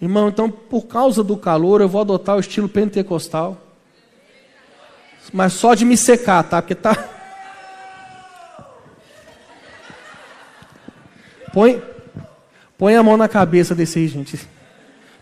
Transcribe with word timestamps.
Irmão, 0.00 0.28
então 0.28 0.50
por 0.50 0.86
causa 0.86 1.22
do 1.22 1.36
calor 1.36 1.80
eu 1.80 1.88
vou 1.88 2.00
adotar 2.00 2.36
o 2.36 2.40
estilo 2.40 2.68
pentecostal. 2.68 3.60
Mas 5.32 5.52
só 5.52 5.74
de 5.74 5.84
me 5.84 5.96
secar, 5.96 6.42
tá? 6.42 6.62
Porque 6.62 6.74
tá. 6.74 6.96
Põe, 11.52 11.82
põe 12.78 12.96
a 12.96 13.02
mão 13.02 13.16
na 13.16 13.28
cabeça 13.28 13.74
desse 13.74 13.98
aí, 13.98 14.08
gente. 14.08 14.40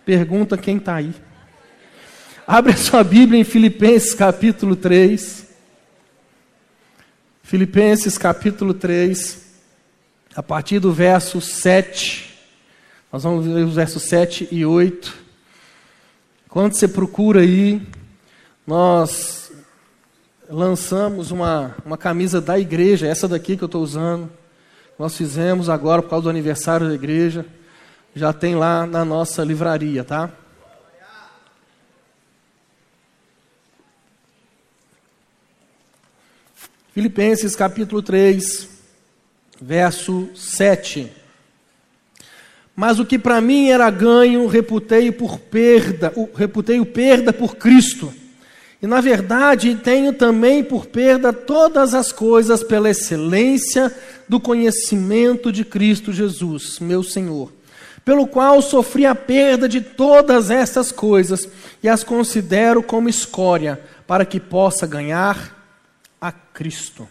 Pergunta 0.05 0.57
quem 0.57 0.77
está 0.77 0.95
aí. 0.95 1.15
Abre 2.47 2.73
a 2.73 2.77
sua 2.77 3.03
Bíblia 3.03 3.41
em 3.41 3.45
Filipenses 3.45 4.15
capítulo 4.15 4.77
3. 4.77 5.49
Filipenses 7.43 8.19
capítulo 8.19 8.75
3, 8.75 9.43
a 10.37 10.43
partir 10.43 10.79
do 10.79 10.93
verso 10.93 11.41
7. 11.41 12.28
Nós 13.11 13.23
vamos 13.23 13.47
ver 13.47 13.65
os 13.65 13.75
versos 13.75 14.03
7 14.03 14.49
e 14.53 14.67
8. 14.67 15.15
Quando 16.47 16.75
você 16.75 16.87
procura 16.87 17.41
aí, 17.41 17.81
nós 18.67 19.51
lançamos 20.47 21.31
uma, 21.31 21.75
uma 21.87 21.97
camisa 21.97 22.39
da 22.39 22.59
igreja, 22.59 23.07
essa 23.07 23.27
daqui 23.27 23.57
que 23.57 23.65
eu 23.65 23.67
estou 23.67 23.83
usando. 23.83 24.31
Nós 24.99 25.17
fizemos 25.17 25.71
agora 25.71 26.03
por 26.03 26.11
causa 26.11 26.25
do 26.25 26.29
aniversário 26.29 26.87
da 26.87 26.95
igreja. 26.95 27.47
Já 28.15 28.31
tem 28.31 28.55
lá 28.55 28.87
na 28.87 29.07
nossa 29.07 29.43
livraria, 29.43 30.05
tá? 30.05 30.31
Filipenses 36.93 37.57
capítulo 37.57 38.03
3, 38.03 38.69
verso 39.63 40.29
7. 40.35 41.18
Mas 42.79 43.01
o 43.01 43.05
que 43.05 43.19
para 43.19 43.41
mim 43.41 43.71
era 43.71 43.91
ganho, 43.91 44.47
reputei 44.47 45.11
por 45.11 45.37
perda, 45.37 46.13
reputei 46.37 46.79
o 46.79 46.87
perda 46.87 47.33
por 47.33 47.57
Cristo. 47.57 48.15
E 48.81 48.87
na 48.87 49.01
verdade 49.01 49.75
tenho 49.75 50.13
também 50.13 50.63
por 50.63 50.87
perda 50.87 51.33
todas 51.33 51.93
as 51.93 52.13
coisas 52.13 52.63
pela 52.63 52.89
excelência 52.89 53.93
do 54.29 54.39
conhecimento 54.39 55.51
de 55.51 55.65
Cristo 55.65 56.13
Jesus, 56.13 56.79
meu 56.79 57.03
Senhor, 57.03 57.53
pelo 58.05 58.29
qual 58.29 58.63
sofri 58.63 59.05
a 59.05 59.15
perda 59.17 59.69
de 59.69 59.81
todas 59.81 60.49
estas 60.49 60.93
coisas 60.93 61.49
e 61.83 61.89
as 61.89 62.05
considero 62.05 62.81
como 62.81 63.09
escória, 63.09 63.83
para 64.07 64.25
que 64.25 64.39
possa 64.39 64.87
ganhar 64.87 65.53
a 66.21 66.31
Cristo, 66.31 67.09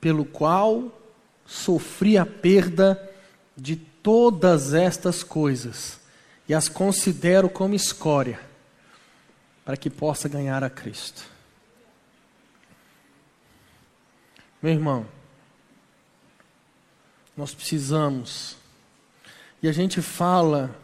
pelo 0.00 0.24
qual 0.24 0.92
sofri 1.46 2.16
a 2.16 2.24
perda 2.26 3.00
de 3.56 3.76
todas 3.76 4.74
estas 4.74 5.22
coisas 5.22 6.00
e 6.48 6.54
as 6.54 6.68
considero 6.68 7.48
como 7.48 7.74
escória, 7.74 8.40
para 9.64 9.76
que 9.76 9.88
possa 9.88 10.28
ganhar 10.28 10.62
a 10.62 10.68
Cristo. 10.68 11.24
Meu 14.62 14.72
irmão, 14.72 15.06
nós 17.36 17.54
precisamos, 17.54 18.56
e 19.62 19.68
a 19.68 19.72
gente 19.72 20.00
fala 20.00 20.74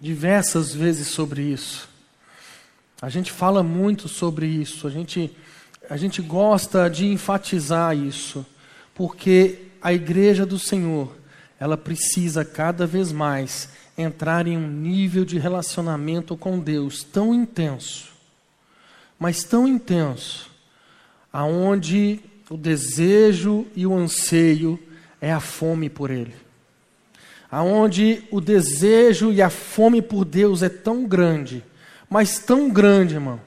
diversas 0.00 0.74
vezes 0.74 1.08
sobre 1.08 1.42
isso, 1.42 1.88
a 3.00 3.08
gente 3.08 3.30
fala 3.30 3.62
muito 3.62 4.08
sobre 4.08 4.46
isso, 4.46 4.86
a 4.86 4.90
gente, 4.90 5.34
a 5.88 5.96
gente 5.96 6.20
gosta 6.20 6.88
de 6.88 7.06
enfatizar 7.06 7.96
isso, 7.96 8.44
porque 8.98 9.60
a 9.80 9.94
igreja 9.94 10.44
do 10.44 10.58
Senhor, 10.58 11.16
ela 11.58 11.78
precisa 11.78 12.44
cada 12.44 12.86
vez 12.86 13.10
mais 13.10 13.70
entrar 13.96 14.46
em 14.46 14.58
um 14.58 14.68
nível 14.68 15.24
de 15.24 15.38
relacionamento 15.38 16.36
com 16.36 16.58
Deus 16.58 17.02
tão 17.02 17.34
intenso, 17.34 18.12
mas 19.18 19.42
tão 19.42 19.66
intenso, 19.66 20.50
aonde 21.32 22.20
o 22.50 22.58
desejo 22.58 23.66
e 23.74 23.86
o 23.86 23.96
anseio 23.96 24.78
é 25.18 25.32
a 25.32 25.40
fome 25.40 25.88
por 25.88 26.10
Ele. 26.10 26.34
Aonde 27.50 28.22
o 28.30 28.38
desejo 28.38 29.32
e 29.32 29.40
a 29.40 29.48
fome 29.48 30.02
por 30.02 30.26
Deus 30.26 30.62
é 30.62 30.68
tão 30.68 31.06
grande 31.06 31.64
mas 32.08 32.38
tão 32.38 32.70
grande, 32.70 33.14
irmão, 33.14 33.40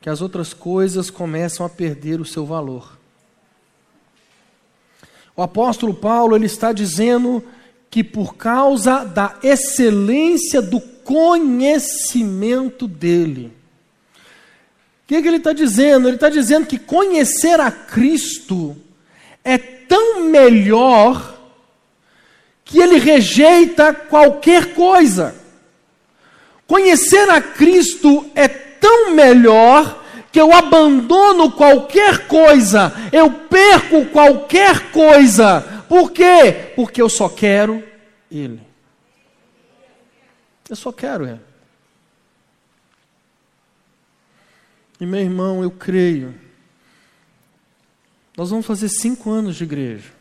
que 0.00 0.10
as 0.10 0.20
outras 0.20 0.52
coisas 0.52 1.10
começam 1.10 1.64
a 1.64 1.68
perder 1.68 2.20
o 2.20 2.24
seu 2.24 2.44
valor. 2.44 2.99
O 5.40 5.42
apóstolo 5.42 5.94
Paulo 5.94 6.36
ele 6.36 6.44
está 6.44 6.70
dizendo 6.70 7.42
que 7.88 8.04
por 8.04 8.36
causa 8.36 9.04
da 9.04 9.38
excelência 9.42 10.60
do 10.60 10.78
conhecimento 10.78 12.86
dele. 12.86 13.46
O 13.46 13.50
que, 15.06 15.22
que 15.22 15.26
ele 15.26 15.38
está 15.38 15.54
dizendo? 15.54 16.08
Ele 16.08 16.16
está 16.16 16.28
dizendo 16.28 16.66
que 16.66 16.78
conhecer 16.78 17.58
a 17.58 17.70
Cristo 17.70 18.76
é 19.42 19.56
tão 19.56 20.24
melhor 20.24 21.40
que 22.62 22.78
ele 22.78 22.98
rejeita 22.98 23.94
qualquer 23.94 24.74
coisa. 24.74 25.34
Conhecer 26.66 27.30
a 27.30 27.40
Cristo 27.40 28.30
é 28.34 28.46
tão 28.46 29.14
melhor 29.14 29.99
que 30.32 30.40
eu 30.40 30.52
abandono 30.52 31.50
qualquer 31.52 32.26
coisa, 32.26 32.92
eu 33.12 33.30
perco 33.30 34.06
qualquer 34.06 34.90
coisa. 34.92 35.60
Por 35.88 36.12
quê? 36.12 36.72
Porque 36.76 37.02
eu 37.02 37.08
só 37.08 37.28
quero 37.28 37.82
Ele. 38.30 38.60
Eu 40.68 40.76
só 40.76 40.92
quero 40.92 41.26
Ele. 41.26 41.40
E 45.00 45.06
meu 45.06 45.20
irmão, 45.20 45.62
eu 45.62 45.70
creio. 45.70 46.34
Nós 48.36 48.50
vamos 48.50 48.66
fazer 48.66 48.88
cinco 48.88 49.30
anos 49.30 49.56
de 49.56 49.64
igreja. 49.64 50.12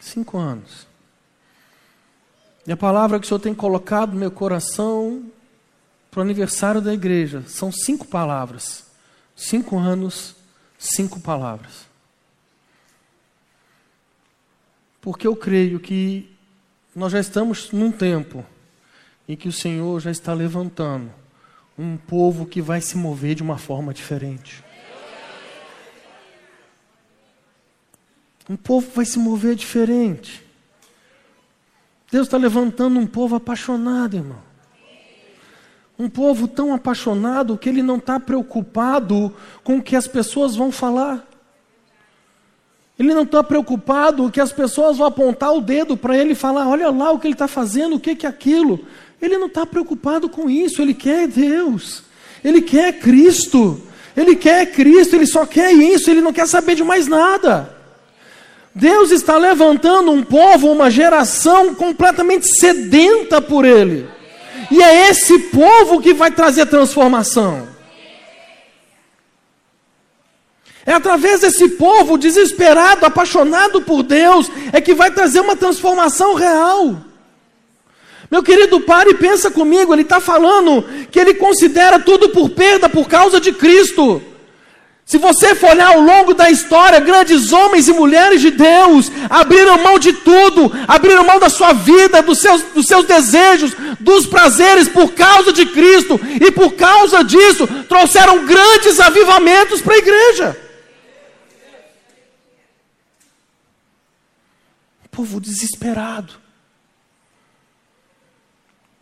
Cinco 0.00 0.36
anos. 0.36 0.86
E 2.66 2.72
a 2.72 2.76
palavra 2.76 3.18
que 3.20 3.26
o 3.26 3.28
Senhor 3.28 3.40
tem 3.40 3.54
colocado 3.54 4.12
no 4.12 4.18
meu 4.18 4.30
coração 4.30 5.30
para 6.12 6.18
o 6.18 6.22
aniversário 6.22 6.82
da 6.82 6.92
igreja 6.92 7.42
são 7.46 7.72
cinco 7.72 8.06
palavras. 8.06 8.84
Cinco 9.34 9.78
anos, 9.78 10.36
cinco 10.78 11.18
palavras. 11.18 11.86
Porque 15.00 15.26
eu 15.26 15.34
creio 15.34 15.80
que 15.80 16.30
nós 16.94 17.12
já 17.12 17.18
estamos 17.18 17.72
num 17.72 17.90
tempo 17.90 18.44
em 19.26 19.34
que 19.34 19.48
o 19.48 19.52
Senhor 19.52 19.98
já 20.00 20.10
está 20.10 20.34
levantando 20.34 21.10
um 21.78 21.96
povo 21.96 22.44
que 22.44 22.60
vai 22.60 22.82
se 22.82 22.98
mover 22.98 23.34
de 23.34 23.42
uma 23.42 23.56
forma 23.56 23.94
diferente. 23.94 24.62
Um 28.50 28.56
povo 28.56 28.90
vai 28.94 29.06
se 29.06 29.18
mover 29.18 29.56
diferente. 29.56 30.44
Deus 32.10 32.26
está 32.26 32.36
levantando 32.36 33.00
um 33.00 33.06
povo 33.06 33.34
apaixonado, 33.34 34.14
irmão. 34.14 34.51
Um 36.02 36.08
povo 36.08 36.48
tão 36.48 36.74
apaixonado 36.74 37.56
que 37.56 37.68
ele 37.68 37.80
não 37.80 37.96
está 37.96 38.18
preocupado 38.18 39.32
com 39.62 39.76
o 39.76 39.82
que 39.82 39.94
as 39.94 40.08
pessoas 40.08 40.56
vão 40.56 40.72
falar. 40.72 41.24
Ele 42.98 43.14
não 43.14 43.22
está 43.22 43.40
preocupado 43.40 44.28
que 44.28 44.40
as 44.40 44.52
pessoas 44.52 44.96
vão 44.96 45.06
apontar 45.06 45.54
o 45.54 45.60
dedo 45.60 45.96
para 45.96 46.18
ele 46.18 46.32
e 46.32 46.34
falar: 46.34 46.66
olha 46.66 46.90
lá 46.90 47.12
o 47.12 47.20
que 47.20 47.28
ele 47.28 47.34
está 47.34 47.46
fazendo, 47.46 47.94
o 47.94 48.00
que, 48.00 48.16
que 48.16 48.26
é 48.26 48.28
aquilo. 48.28 48.84
Ele 49.20 49.38
não 49.38 49.46
está 49.46 49.64
preocupado 49.64 50.28
com 50.28 50.50
isso, 50.50 50.82
ele 50.82 50.92
quer 50.92 51.28
Deus, 51.28 52.02
ele 52.42 52.60
quer 52.60 52.98
Cristo, 52.98 53.80
ele 54.16 54.34
quer 54.34 54.72
Cristo, 54.72 55.14
ele 55.14 55.26
só 55.26 55.46
quer 55.46 55.72
isso, 55.72 56.10
ele 56.10 56.20
não 56.20 56.32
quer 56.32 56.48
saber 56.48 56.74
de 56.74 56.82
mais 56.82 57.06
nada. 57.06 57.76
Deus 58.74 59.12
está 59.12 59.36
levantando 59.36 60.10
um 60.10 60.24
povo, 60.24 60.72
uma 60.72 60.90
geração 60.90 61.76
completamente 61.76 62.48
sedenta 62.58 63.40
por 63.40 63.64
Ele. 63.64 64.08
E 64.70 64.82
é 64.82 65.08
esse 65.08 65.38
povo 65.38 66.00
que 66.00 66.14
vai 66.14 66.30
trazer 66.30 66.66
transformação. 66.66 67.68
É 70.84 70.92
através 70.92 71.40
desse 71.40 71.68
povo 71.70 72.18
desesperado, 72.18 73.06
apaixonado 73.06 73.82
por 73.82 74.02
Deus, 74.02 74.50
é 74.72 74.80
que 74.80 74.94
vai 74.94 75.10
trazer 75.10 75.40
uma 75.40 75.54
transformação 75.54 76.34
real. 76.34 76.96
Meu 78.30 78.42
querido, 78.42 78.80
pare 78.80 79.10
e 79.10 79.14
pensa 79.14 79.50
comigo. 79.50 79.92
Ele 79.92 80.02
está 80.02 80.18
falando 80.18 80.82
que 81.10 81.20
ele 81.20 81.34
considera 81.34 82.00
tudo 82.00 82.30
por 82.30 82.50
perda 82.50 82.88
por 82.88 83.06
causa 83.06 83.38
de 83.38 83.52
Cristo. 83.52 84.22
Se 85.04 85.18
você 85.18 85.54
for 85.54 85.70
olhar 85.70 85.88
ao 85.88 86.00
longo 86.00 86.32
da 86.32 86.50
história, 86.50 86.98
grandes 87.00 87.52
homens 87.52 87.88
e 87.88 87.92
mulheres 87.92 88.40
de 88.40 88.50
Deus 88.50 89.10
abriram 89.28 89.82
mão 89.82 89.98
de 89.98 90.12
tudo, 90.12 90.72
abriram 90.88 91.24
mão 91.24 91.38
da 91.38 91.50
sua 91.50 91.72
vida, 91.72 92.22
dos 92.22 92.40
seus, 92.40 92.62
dos 92.74 92.86
seus 92.86 93.04
desejos, 93.06 93.72
dos 94.00 94.26
prazeres 94.26 94.88
por 94.88 95.12
causa 95.12 95.52
de 95.52 95.66
Cristo, 95.66 96.18
e 96.40 96.50
por 96.50 96.72
causa 96.72 97.22
disso 97.22 97.66
trouxeram 97.88 98.46
grandes 98.46 99.00
avivamentos 99.00 99.82
para 99.82 99.94
a 99.94 99.98
igreja. 99.98 100.56
povo 105.12 105.38
desesperado. 105.38 106.32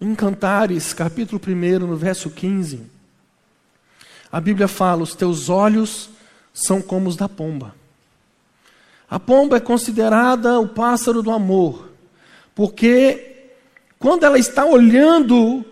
Em 0.00 0.12
Cantares, 0.14 0.92
capítulo 0.92 1.40
1, 1.40 1.78
no 1.86 1.96
verso 1.96 2.28
15, 2.28 2.82
a 4.32 4.40
Bíblia 4.40 4.68
fala: 4.68 5.02
Os 5.02 5.14
teus 5.14 5.48
olhos 5.48 6.10
são 6.52 6.80
como 6.80 7.08
os 7.08 7.16
da 7.16 7.28
pomba. 7.28 7.74
A 9.10 9.18
pomba 9.18 9.56
é 9.56 9.60
considerada 9.60 10.60
o 10.60 10.68
pássaro 10.68 11.22
do 11.22 11.30
amor, 11.30 11.88
porque 12.54 13.48
quando 13.98 14.24
ela 14.24 14.38
está 14.38 14.64
olhando 14.64 15.64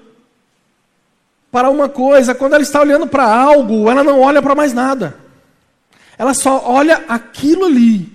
para 1.51 1.71
uma 1.71 1.89
coisa, 1.89 2.35
quando 2.35 2.55
ela 2.55 2.63
está 2.63 2.81
olhando 2.81 3.07
para 3.07 3.25
algo, 3.25 3.89
ela 3.91 4.03
não 4.03 4.21
olha 4.21 4.43
para 4.43 4.55
mais 4.55 4.73
nada. 4.73 5.17
Ela 6.19 6.35
só 6.35 6.63
olha 6.65 7.05
aquilo 7.09 7.67
ali. 7.67 8.13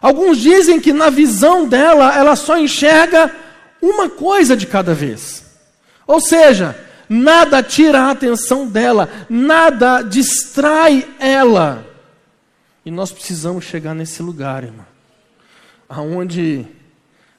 Alguns 0.00 0.38
dizem 0.38 0.80
que 0.80 0.92
na 0.92 1.10
visão 1.10 1.66
dela, 1.66 2.14
ela 2.16 2.36
só 2.36 2.58
enxerga 2.58 3.34
uma 3.80 4.08
coisa 4.08 4.56
de 4.56 4.66
cada 4.66 4.94
vez. 4.94 5.44
Ou 6.06 6.20
seja, 6.20 6.76
nada 7.08 7.62
tira 7.62 8.02
a 8.02 8.10
atenção 8.10 8.68
dela, 8.68 9.08
nada 9.28 10.02
distrai 10.02 11.08
ela. 11.18 11.86
E 12.84 12.90
nós 12.90 13.12
precisamos 13.12 13.64
chegar 13.64 13.94
nesse 13.94 14.22
lugar, 14.22 14.64
irmão, 14.64 14.86
aonde 15.88 16.66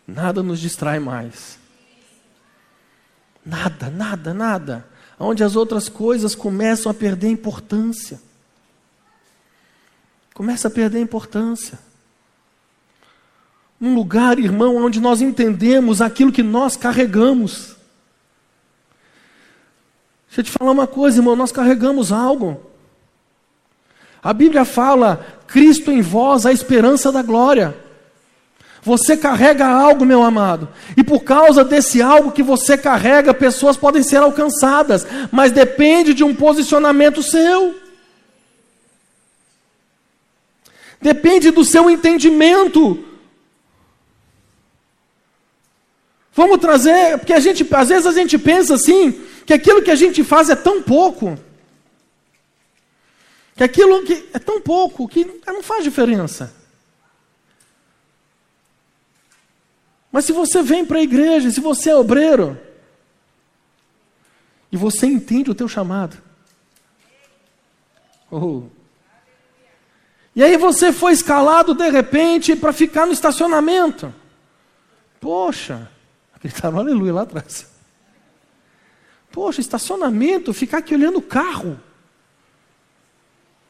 nada 0.08 0.44
nos 0.44 0.60
distrai 0.60 1.00
mais. 1.00 1.58
Nada, 3.46 3.90
nada, 3.90 4.34
nada. 4.34 4.86
Onde 5.20 5.44
as 5.44 5.56
outras 5.56 5.90
coisas 5.90 6.36
começam 6.36 6.92
a 6.92 6.94
perder 6.94 7.30
importância. 7.30 8.22
Começa 10.34 10.68
a 10.68 10.72
perder 10.72 11.00
importância. 11.02 11.80
Um 13.82 13.96
lugar, 13.96 14.40
irmão, 14.40 14.76
onde 14.76 15.00
nós 15.00 15.22
entendemos 15.22 16.02
aquilo 16.02 16.32
que 16.32 16.44
nós 16.44 16.78
carregamos. 16.78 17.76
Deixa 20.30 20.42
eu 20.42 20.44
te 20.44 20.52
falar 20.52 20.72
uma 20.72 20.86
coisa, 20.86 21.18
irmão, 21.18 21.36
nós 21.36 21.52
carregamos 21.52 22.12
algo. 22.12 22.62
A 24.22 24.32
Bíblia 24.32 24.64
fala: 24.64 25.26
Cristo 25.48 25.92
em 25.92 26.02
vós, 26.02 26.46
a 26.46 26.54
esperança 26.54 27.12
da 27.12 27.24
glória. 27.24 27.76
Você 28.82 29.18
carrega 29.18 29.68
algo, 29.68 30.06
meu 30.06 30.24
amado, 30.24 30.70
e 30.96 31.04
por 31.04 31.24
causa 31.24 31.66
desse 31.66 32.02
algo 32.02 32.32
que 32.32 32.42
você 32.42 32.78
carrega, 32.78 33.34
pessoas 33.34 33.76
podem 33.76 34.02
ser 34.02 34.18
alcançadas, 34.18 35.06
mas 35.32 35.52
depende 35.52 36.14
de 36.14 36.24
um 36.24 36.34
posicionamento 36.34 37.22
seu. 37.22 37.76
Depende 41.02 41.52
do 41.52 41.66
seu 41.66 41.90
entendimento. 41.90 43.04
Vamos 46.34 46.60
trazer, 46.60 47.18
porque 47.18 47.34
a 47.34 47.40
gente, 47.40 47.68
às 47.70 47.90
vezes 47.90 48.06
a 48.06 48.14
gente 48.14 48.38
pensa 48.38 48.76
assim, 48.76 49.22
que 49.50 49.54
aquilo 49.56 49.82
que 49.82 49.90
a 49.90 49.96
gente 49.96 50.24
faz 50.24 50.48
é 50.52 50.56
tão 50.56 50.80
pouco. 50.80 51.36
Que 53.56 53.64
aquilo 53.64 54.06
que 54.06 54.30
é 54.32 54.38
tão 54.38 54.62
pouco 54.62 55.08
que 55.08 55.26
não 55.48 55.64
faz 55.64 55.84
diferença. 55.84 56.54
Mas 60.12 60.26
se 60.26 60.32
você 60.32 60.62
vem 60.62 60.86
para 60.86 61.00
a 61.00 61.02
igreja, 61.02 61.50
se 61.50 61.60
você 61.60 61.90
é 61.90 61.96
obreiro, 61.96 62.62
e 64.72 64.78
você 64.78 65.08
entende 65.08 65.50
o 65.50 65.56
teu 65.56 65.68
chamado. 65.68 66.22
Oh. 68.30 68.66
E 70.36 70.44
aí 70.44 70.58
você 70.58 70.94
foi 70.94 71.14
escalado 71.14 71.74
de 71.74 71.90
repente 71.90 72.56
para 72.56 72.72
ficar 72.72 73.08
no 73.08 73.14
estacionamento. 73.14 74.14
Poxa, 75.20 75.90
gritaram 76.40 76.78
aleluia 76.78 77.16
lá 77.16 77.24
atrás. 77.24 77.79
Poxa, 79.32 79.62
estacionamento, 79.62 80.54
ficar 80.54 80.80
aqui 80.80 80.94
olhando 80.94 81.20
o 81.20 81.22
carro. 81.22 81.80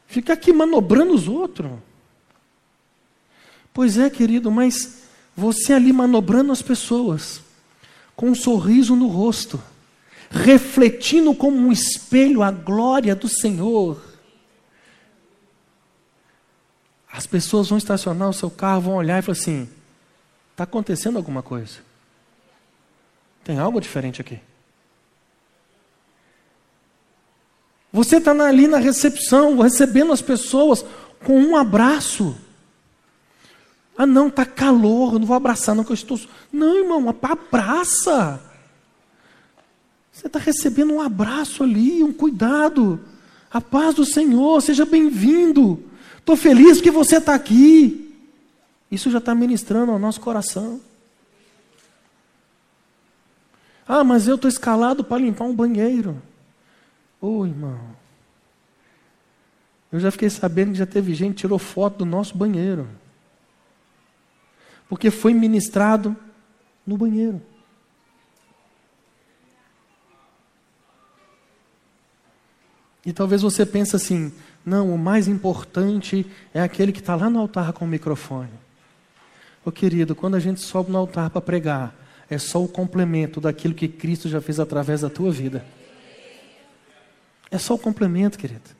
Ficar 0.06 0.32
aqui 0.32 0.52
manobrando 0.52 1.14
os 1.14 1.28
outros. 1.28 1.70
Pois 3.72 3.96
é, 3.96 4.10
querido, 4.10 4.50
mas 4.50 5.04
você 5.36 5.72
ali 5.72 5.92
manobrando 5.92 6.52
as 6.52 6.60
pessoas, 6.60 7.40
com 8.16 8.30
um 8.30 8.34
sorriso 8.34 8.96
no 8.96 9.06
rosto, 9.06 9.62
refletindo 10.30 11.34
como 11.34 11.56
um 11.56 11.72
espelho 11.72 12.42
a 12.42 12.50
glória 12.50 13.14
do 13.14 13.28
Senhor. 13.28 14.02
As 17.12 17.26
pessoas 17.26 17.68
vão 17.68 17.78
estacionar 17.78 18.28
o 18.28 18.34
seu 18.34 18.50
carro, 18.50 18.82
vão 18.82 18.94
olhar 18.94 19.18
e 19.18 19.22
falar 19.22 19.38
assim: 19.38 19.68
está 20.52 20.64
acontecendo 20.64 21.16
alguma 21.16 21.42
coisa? 21.42 21.78
Tem 23.42 23.58
algo 23.58 23.80
diferente 23.80 24.20
aqui. 24.20 24.40
Você 28.00 28.16
está 28.16 28.30
ali 28.30 28.66
na 28.66 28.78
recepção, 28.78 29.58
recebendo 29.58 30.10
as 30.10 30.22
pessoas 30.22 30.82
com 31.22 31.38
um 31.38 31.54
abraço. 31.54 32.34
Ah, 33.94 34.06
não, 34.06 34.28
está 34.28 34.46
calor, 34.46 35.12
eu 35.12 35.18
não 35.18 35.26
vou 35.26 35.36
abraçar, 35.36 35.74
não, 35.74 35.84
que 35.84 35.90
eu 35.90 35.94
estou. 35.94 36.18
Não, 36.50 36.78
irmão, 36.78 37.14
abraça. 37.22 38.40
Você 40.10 40.28
está 40.28 40.38
recebendo 40.38 40.94
um 40.94 41.02
abraço 41.02 41.62
ali, 41.62 42.02
um 42.02 42.10
cuidado. 42.10 42.98
A 43.52 43.60
paz 43.60 43.96
do 43.96 44.06
Senhor, 44.06 44.62
seja 44.62 44.86
bem-vindo. 44.86 45.84
Estou 46.16 46.36
feliz 46.36 46.80
que 46.80 46.90
você 46.90 47.18
está 47.18 47.34
aqui. 47.34 48.16
Isso 48.90 49.10
já 49.10 49.18
está 49.18 49.34
ministrando 49.34 49.92
ao 49.92 49.98
nosso 49.98 50.22
coração. 50.22 50.80
Ah, 53.86 54.02
mas 54.02 54.26
eu 54.26 54.36
estou 54.36 54.48
escalado 54.48 55.04
para 55.04 55.20
limpar 55.20 55.44
um 55.44 55.54
banheiro. 55.54 56.29
Ô 57.20 57.40
oh, 57.40 57.46
irmão, 57.46 57.78
eu 59.92 60.00
já 60.00 60.10
fiquei 60.10 60.30
sabendo 60.30 60.72
que 60.72 60.78
já 60.78 60.86
teve 60.86 61.12
gente 61.14 61.34
que 61.34 61.40
tirou 61.40 61.58
foto 61.58 61.98
do 61.98 62.04
nosso 62.04 62.36
banheiro. 62.36 62.88
Porque 64.88 65.10
foi 65.10 65.34
ministrado 65.34 66.16
no 66.86 66.96
banheiro. 66.96 67.42
E 73.04 73.12
talvez 73.12 73.42
você 73.42 73.66
pense 73.66 73.96
assim: 73.96 74.32
não, 74.64 74.94
o 74.94 74.98
mais 74.98 75.26
importante 75.26 76.26
é 76.54 76.60
aquele 76.60 76.92
que 76.92 77.00
está 77.00 77.16
lá 77.16 77.28
no 77.28 77.38
altar 77.38 77.72
com 77.72 77.84
o 77.84 77.88
microfone. 77.88 78.50
Ô 79.64 79.72
querido, 79.72 80.14
quando 80.14 80.36
a 80.36 80.40
gente 80.40 80.60
sobe 80.60 80.90
no 80.90 80.98
altar 80.98 81.30
para 81.30 81.40
pregar, 81.40 81.94
é 82.28 82.38
só 82.38 82.62
o 82.62 82.68
complemento 82.68 83.40
daquilo 83.40 83.74
que 83.74 83.88
Cristo 83.88 84.28
já 84.28 84.40
fez 84.40 84.60
através 84.60 85.00
da 85.00 85.10
tua 85.10 85.30
vida. 85.30 85.64
É 87.50 87.58
só 87.58 87.74
o 87.74 87.78
complemento, 87.78 88.38
querido. 88.38 88.70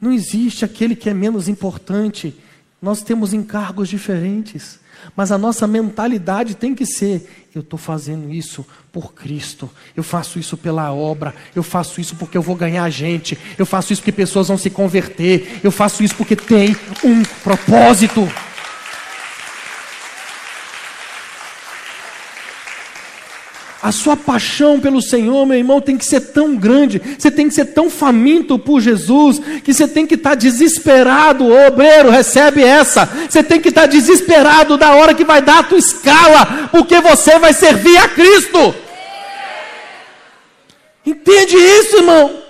Não 0.00 0.12
existe 0.12 0.64
aquele 0.64 0.96
que 0.96 1.08
é 1.08 1.14
menos 1.14 1.48
importante. 1.48 2.36
Nós 2.80 3.02
temos 3.02 3.32
encargos 3.32 3.88
diferentes. 3.88 4.80
Mas 5.16 5.32
a 5.32 5.38
nossa 5.38 5.66
mentalidade 5.66 6.54
tem 6.54 6.74
que 6.74 6.86
ser: 6.86 7.46
eu 7.54 7.60
estou 7.60 7.78
fazendo 7.78 8.32
isso 8.32 8.64
por 8.92 9.14
Cristo, 9.14 9.70
eu 9.96 10.02
faço 10.02 10.38
isso 10.38 10.56
pela 10.56 10.92
obra, 10.92 11.34
eu 11.54 11.62
faço 11.62 12.00
isso 12.00 12.14
porque 12.16 12.36
eu 12.36 12.42
vou 12.42 12.54
ganhar 12.54 12.88
gente, 12.90 13.38
eu 13.58 13.66
faço 13.66 13.92
isso 13.92 14.02
porque 14.02 14.12
pessoas 14.12 14.48
vão 14.48 14.58
se 14.58 14.70
converter, 14.70 15.60
eu 15.62 15.70
faço 15.70 16.04
isso 16.04 16.14
porque 16.14 16.36
tem 16.36 16.76
um 17.04 17.22
propósito. 17.42 18.28
A 23.82 23.90
sua 23.90 24.16
paixão 24.16 24.78
pelo 24.78 25.02
Senhor, 25.02 25.44
meu 25.44 25.58
irmão, 25.58 25.80
tem 25.80 25.98
que 25.98 26.04
ser 26.04 26.20
tão 26.20 26.54
grande, 26.54 27.02
você 27.18 27.32
tem 27.32 27.48
que 27.48 27.54
ser 27.54 27.64
tão 27.64 27.90
faminto 27.90 28.56
por 28.56 28.80
Jesus, 28.80 29.40
que 29.64 29.74
você 29.74 29.88
tem 29.88 30.06
que 30.06 30.14
estar 30.14 30.36
desesperado, 30.36 31.44
o 31.44 31.66
obreiro, 31.66 32.08
recebe 32.08 32.62
essa. 32.62 33.08
Você 33.28 33.42
tem 33.42 33.60
que 33.60 33.70
estar 33.70 33.86
desesperado 33.86 34.76
da 34.76 34.94
hora 34.94 35.14
que 35.14 35.24
vai 35.24 35.42
dar 35.42 35.58
a 35.58 35.62
tua 35.64 35.78
escala, 35.78 36.68
porque 36.70 37.00
você 37.00 37.40
vai 37.40 37.52
servir 37.52 37.96
a 37.96 38.08
Cristo. 38.08 38.72
Entende 41.04 41.56
isso, 41.56 41.96
irmão? 41.96 42.41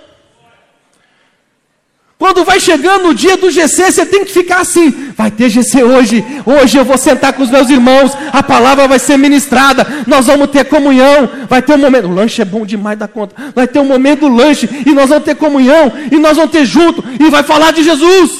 Quando 2.23 2.45
vai 2.45 2.57
chegando 2.57 3.09
o 3.09 3.13
dia 3.13 3.35
do 3.35 3.51
GC, 3.51 3.91
você 3.91 4.05
tem 4.05 4.23
que 4.23 4.31
ficar 4.31 4.61
assim: 4.61 5.11
vai 5.13 5.29
ter 5.29 5.49
GC 5.49 5.83
hoje, 5.83 6.23
hoje 6.45 6.77
eu 6.77 6.85
vou 6.85 6.97
sentar 6.97 7.33
com 7.33 7.43
os 7.43 7.49
meus 7.49 7.69
irmãos, 7.69 8.13
a 8.31 8.41
palavra 8.41 8.87
vai 8.87 8.97
ser 8.97 9.17
ministrada, 9.17 9.85
nós 10.07 10.27
vamos 10.27 10.49
ter 10.49 10.63
comunhão, 10.63 11.29
vai 11.49 11.61
ter 11.61 11.73
um 11.73 11.79
momento, 11.79 12.07
o 12.07 12.15
lanche 12.15 12.41
é 12.41 12.45
bom 12.45 12.65
demais 12.65 12.97
da 12.97 13.09
conta, 13.09 13.35
vai 13.53 13.67
ter 13.67 13.79
um 13.79 13.85
momento 13.85 14.21
do 14.21 14.33
lanche, 14.33 14.69
e 14.85 14.91
nós 14.93 15.09
vamos 15.09 15.25
ter 15.25 15.35
comunhão, 15.35 15.91
e 16.09 16.15
nós 16.17 16.37
vamos 16.37 16.51
ter 16.51 16.63
junto, 16.63 17.03
e 17.19 17.29
vai 17.29 17.43
falar 17.43 17.73
de 17.73 17.83
Jesus. 17.83 18.31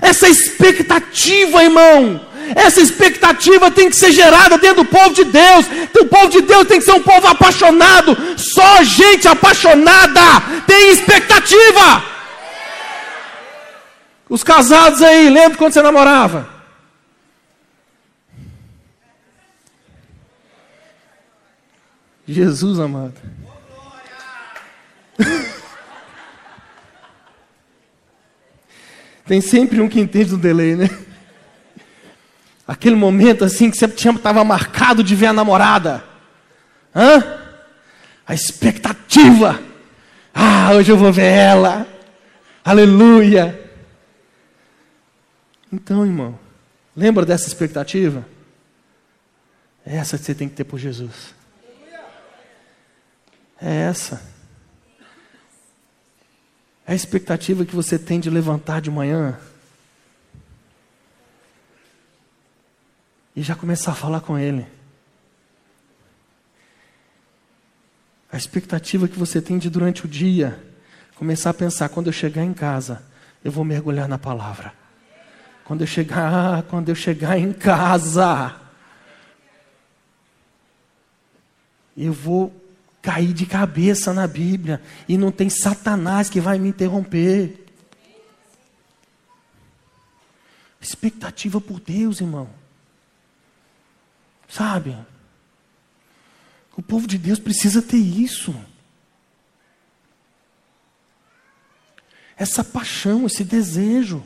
Essa 0.00 0.26
expectativa, 0.26 1.62
irmão, 1.62 2.18
essa 2.56 2.80
expectativa 2.80 3.70
tem 3.70 3.90
que 3.90 3.96
ser 3.96 4.10
gerada 4.10 4.56
dentro 4.56 4.84
do 4.84 4.86
povo 4.86 5.10
de 5.10 5.24
Deus. 5.24 5.66
O 6.00 6.06
povo 6.06 6.30
de 6.30 6.40
Deus 6.40 6.66
tem 6.66 6.78
que 6.78 6.84
ser 6.86 6.92
um 6.92 7.02
povo 7.02 7.26
apaixonado. 7.26 8.16
Só 8.38 8.82
gente 8.82 9.28
apaixonada 9.28 10.20
tem 10.66 10.92
expectativa. 10.92 12.11
Os 14.32 14.42
casados 14.42 15.02
aí, 15.02 15.28
lembra 15.28 15.58
quando 15.58 15.74
você 15.74 15.82
namorava? 15.82 16.48
Jesus 22.26 22.80
amado. 22.80 23.12
Tem 29.26 29.42
sempre 29.42 29.82
um 29.82 29.88
que 29.88 30.00
entende 30.00 30.30
do 30.30 30.38
delay, 30.38 30.76
né? 30.76 30.88
Aquele 32.66 32.96
momento 32.96 33.44
assim 33.44 33.70
que 33.70 33.76
você 33.76 33.84
estava 33.84 34.42
marcado 34.42 35.04
de 35.04 35.14
ver 35.14 35.26
a 35.26 35.34
namorada. 35.34 36.02
Hã? 36.96 37.38
A 38.26 38.32
expectativa. 38.32 39.60
Ah, 40.32 40.70
hoje 40.72 40.90
eu 40.90 40.96
vou 40.96 41.12
ver 41.12 41.30
ela. 41.30 41.86
Aleluia. 42.64 43.61
Então, 45.72 46.04
irmão, 46.04 46.38
lembra 46.94 47.24
dessa 47.24 47.48
expectativa? 47.48 48.26
É 49.86 49.96
essa 49.96 50.18
que 50.18 50.24
você 50.24 50.34
tem 50.34 50.48
que 50.48 50.54
ter 50.54 50.64
por 50.64 50.78
Jesus. 50.78 51.34
É 53.58 53.74
essa. 53.74 54.22
É 56.86 56.92
a 56.92 56.94
expectativa 56.94 57.64
que 57.64 57.74
você 57.74 57.98
tem 57.98 58.20
de 58.20 58.28
levantar 58.28 58.80
de 58.80 58.90
manhã 58.90 59.38
e 63.34 63.42
já 63.42 63.54
começar 63.54 63.92
a 63.92 63.94
falar 63.94 64.20
com 64.20 64.38
Ele. 64.38 64.66
A 68.30 68.36
expectativa 68.36 69.08
que 69.08 69.18
você 69.18 69.40
tem 69.40 69.58
de 69.58 69.70
durante 69.70 70.04
o 70.04 70.08
dia 70.08 70.62
começar 71.14 71.50
a 71.50 71.54
pensar: 71.54 71.88
quando 71.88 72.08
eu 72.08 72.12
chegar 72.12 72.44
em 72.44 72.52
casa, 72.52 73.02
eu 73.42 73.50
vou 73.50 73.64
mergulhar 73.64 74.08
na 74.08 74.18
palavra. 74.18 74.81
Quando 75.64 75.82
eu 75.82 75.86
chegar, 75.86 76.62
quando 76.64 76.88
eu 76.88 76.94
chegar 76.94 77.38
em 77.38 77.52
casa, 77.52 78.56
eu 81.96 82.12
vou 82.12 82.54
cair 83.00 83.32
de 83.32 83.46
cabeça 83.46 84.12
na 84.12 84.26
Bíblia 84.26 84.80
e 85.08 85.18
não 85.18 85.32
tem 85.32 85.50
Satanás 85.50 86.30
que 86.30 86.40
vai 86.40 86.58
me 86.58 86.68
interromper. 86.68 87.58
Expectativa 90.80 91.60
por 91.60 91.80
Deus, 91.80 92.20
irmão. 92.20 92.48
Sabe? 94.48 94.96
O 96.76 96.82
povo 96.82 97.06
de 97.06 97.18
Deus 97.18 97.38
precisa 97.38 97.80
ter 97.80 97.98
isso. 97.98 98.54
Essa 102.36 102.64
paixão, 102.64 103.26
esse 103.26 103.44
desejo. 103.44 104.24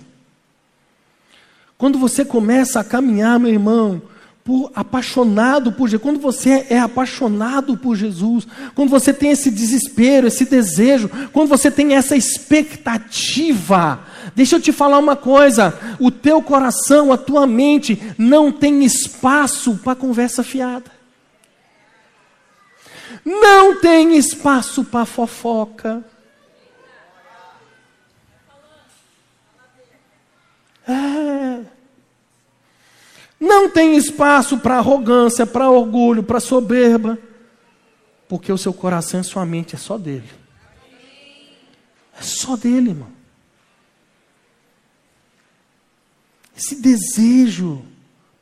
Quando 1.78 1.98
você 1.98 2.24
começa 2.24 2.80
a 2.80 2.84
caminhar, 2.84 3.38
meu 3.38 3.50
irmão, 3.50 4.00
por, 4.46 4.70
apaixonado 4.74 5.72
por 5.72 5.88
Jesus, 5.88 6.02
quando 6.02 6.20
você 6.20 6.66
é 6.70 6.78
apaixonado 6.78 7.76
por 7.76 7.96
Jesus, 7.96 8.46
quando 8.74 8.88
você 8.88 9.12
tem 9.12 9.30
esse 9.30 9.50
desespero, 9.50 10.28
esse 10.28 10.44
desejo, 10.44 11.10
quando 11.32 11.48
você 11.48 11.70
tem 11.70 11.94
essa 11.94 12.16
expectativa, 12.16 14.00
deixa 14.36 14.56
eu 14.56 14.60
te 14.60 14.72
falar 14.72 14.98
uma 14.98 15.16
coisa: 15.16 15.78
o 15.98 16.10
teu 16.10 16.40
coração, 16.40 17.12
a 17.12 17.18
tua 17.18 17.46
mente 17.46 18.00
não 18.16 18.52
tem 18.52 18.84
espaço 18.84 19.74
para 19.82 19.96
conversa 19.96 20.42
fiada, 20.44 20.90
não 23.24 23.80
tem 23.80 24.16
espaço 24.16 24.84
para 24.84 25.04
fofoca. 25.04 26.04
É. 30.86 31.64
Não 33.38 33.68
tem 33.68 33.96
espaço 33.96 34.58
para 34.58 34.78
arrogância, 34.78 35.46
para 35.46 35.70
orgulho, 35.70 36.22
para 36.22 36.40
soberba, 36.40 37.18
porque 38.28 38.50
o 38.52 38.58
seu 38.58 38.72
coração 38.72 39.20
e 39.20 39.24
sua 39.24 39.44
mente 39.44 39.74
é 39.74 39.78
só 39.78 39.98
dele. 39.98 40.30
É 42.18 42.22
só 42.22 42.56
dele, 42.56 42.90
irmão. 42.90 43.16
Esse 46.56 46.76
desejo 46.76 47.84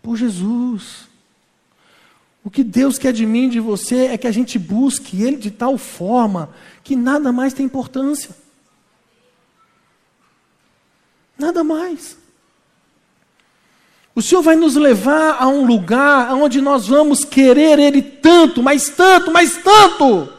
por 0.00 0.16
Jesus. 0.16 1.08
O 2.44 2.50
que 2.50 2.62
Deus 2.62 2.98
quer 2.98 3.12
de 3.12 3.26
mim, 3.26 3.48
de 3.48 3.58
você, 3.58 4.06
é 4.06 4.18
que 4.18 4.26
a 4.26 4.30
gente 4.30 4.58
busque 4.58 5.22
Ele 5.22 5.36
de 5.36 5.50
tal 5.50 5.76
forma 5.76 6.54
que 6.84 6.94
nada 6.94 7.32
mais 7.32 7.52
tem 7.52 7.66
importância. 7.66 8.30
Nada 11.36 11.64
mais. 11.64 12.16
O 14.14 14.22
Senhor 14.22 14.42
vai 14.42 14.54
nos 14.54 14.76
levar 14.76 15.42
a 15.42 15.48
um 15.48 15.66
lugar 15.66 16.32
onde 16.34 16.60
nós 16.60 16.86
vamos 16.86 17.24
querer 17.24 17.80
Ele 17.80 18.00
tanto, 18.00 18.62
mas 18.62 18.88
tanto, 18.88 19.32
mas 19.32 19.56
tanto, 19.56 20.32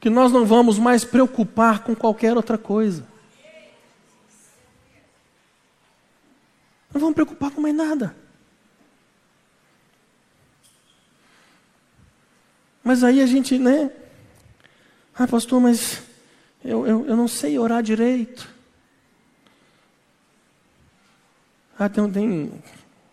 que 0.00 0.08
nós 0.08 0.32
não 0.32 0.46
vamos 0.46 0.78
mais 0.78 1.04
preocupar 1.04 1.80
com 1.80 1.94
qualquer 1.94 2.36
outra 2.36 2.56
coisa. 2.56 3.06
Não 6.92 7.00
vamos 7.00 7.14
preocupar 7.14 7.50
com 7.50 7.60
mais 7.60 7.74
nada. 7.74 8.16
Mas 12.82 13.02
aí 13.02 13.20
a 13.20 13.26
gente, 13.26 13.58
né? 13.58 13.90
Ah, 15.14 15.26
pastor, 15.26 15.60
mas 15.60 16.02
eu, 16.64 16.86
eu, 16.86 17.06
eu 17.06 17.16
não 17.16 17.26
sei 17.26 17.58
orar 17.58 17.82
direito. 17.82 18.53
Ah, 21.84 21.88
tem, 21.90 22.10
tem, 22.10 22.50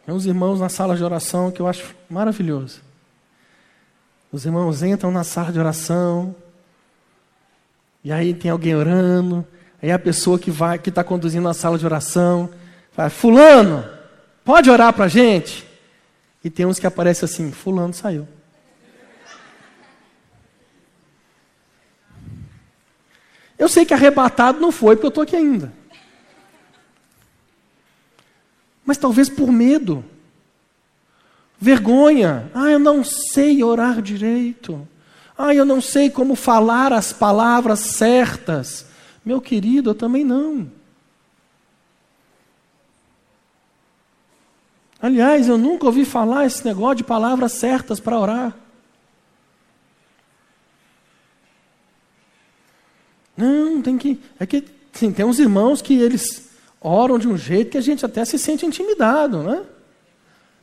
tem 0.06 0.16
uns 0.16 0.26
irmãos 0.26 0.62
na 0.62 0.70
sala 0.70 0.96
de 0.96 1.04
oração 1.04 1.52
que 1.52 1.62
eu 1.62 1.68
acho 1.68 1.94
maravilhoso. 2.10 2.80
Os 4.32 4.46
irmãos 4.46 4.82
entram 4.82 5.12
na 5.12 5.26
sala 5.26 5.52
de 5.52 5.60
oração, 5.60 6.34
e 8.02 8.14
aí 8.14 8.34
tem 8.34 8.50
alguém 8.50 8.74
orando, 8.74 9.46
aí 9.84 9.92
a 9.92 10.00
pessoa 10.00 10.40
que 10.40 10.50
vai, 10.50 10.80
que 10.80 10.88
está 10.88 11.04
conduzindo 11.04 11.50
a 11.50 11.54
sala 11.54 11.78
de 11.78 11.86
oração, 11.86 12.50
fala, 12.94 13.10
fulano, 13.10 13.84
pode 14.46 14.70
orar 14.70 14.94
para 14.94 15.04
a 15.04 15.10
gente? 15.10 15.68
E 16.42 16.50
tem 16.50 16.66
uns 16.66 16.80
que 16.80 16.88
aparecem 16.88 17.26
assim, 17.26 17.52
fulano 17.52 17.94
saiu. 17.94 18.26
Eu 23.60 23.68
sei 23.68 23.86
que 23.86 23.94
arrebatado 23.94 24.62
não 24.62 24.72
foi, 24.72 24.96
porque 24.96 25.08
eu 25.08 25.10
estou 25.10 25.24
aqui 25.24 25.36
ainda 25.36 25.81
mas 28.92 28.98
talvez 28.98 29.30
por 29.30 29.50
medo, 29.50 30.04
vergonha. 31.58 32.52
Ah, 32.54 32.70
eu 32.70 32.78
não 32.78 33.06
sei 33.06 33.64
orar 33.64 34.02
direito. 34.02 34.86
Ah, 35.38 35.56
eu 35.56 35.64
não 35.64 35.80
sei 35.80 36.10
como 36.10 36.36
falar 36.36 36.92
as 36.92 37.14
palavras 37.14 37.80
certas. 37.80 38.86
Meu 39.24 39.40
querido, 39.40 39.92
eu 39.92 39.96
também 39.96 40.26
não. 40.26 40.70
Aliás, 45.02 45.48
eu 45.48 45.58
nunca 45.58 45.86
ouvi 45.86 46.04
falar 46.04 46.46
esse 46.46 46.66
negócio 46.66 46.98
de 46.98 47.06
palavras 47.06 47.54
certas 47.54 47.98
para 47.98 48.20
orar. 48.20 48.58
Não, 53.38 53.82
tem 53.82 53.98
que. 53.98 54.20
É 54.38 54.46
que 54.46 54.66
sim, 54.92 55.14
tem 55.14 55.24
uns 55.24 55.40
irmãos 55.40 55.82
que 55.82 55.94
eles 55.94 56.51
oram 56.82 57.20
de 57.20 57.28
um 57.28 57.38
jeito 57.38 57.70
que 57.70 57.78
a 57.78 57.82
gente 57.82 58.04
até 58.04 58.26
se 58.26 58.40
sente 58.40 58.66
intimidado, 58.66 59.44
né? 59.44 59.62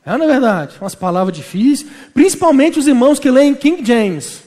É, 0.05 0.17
não 0.17 0.25
é 0.25 0.27
verdade? 0.27 0.75
Umas 0.81 0.95
palavras 0.95 1.35
difíceis, 1.35 1.89
principalmente 2.13 2.77
os 2.77 2.87
irmãos 2.87 3.19
que 3.19 3.31
leem 3.31 3.55
King 3.55 3.85
James. 3.85 4.43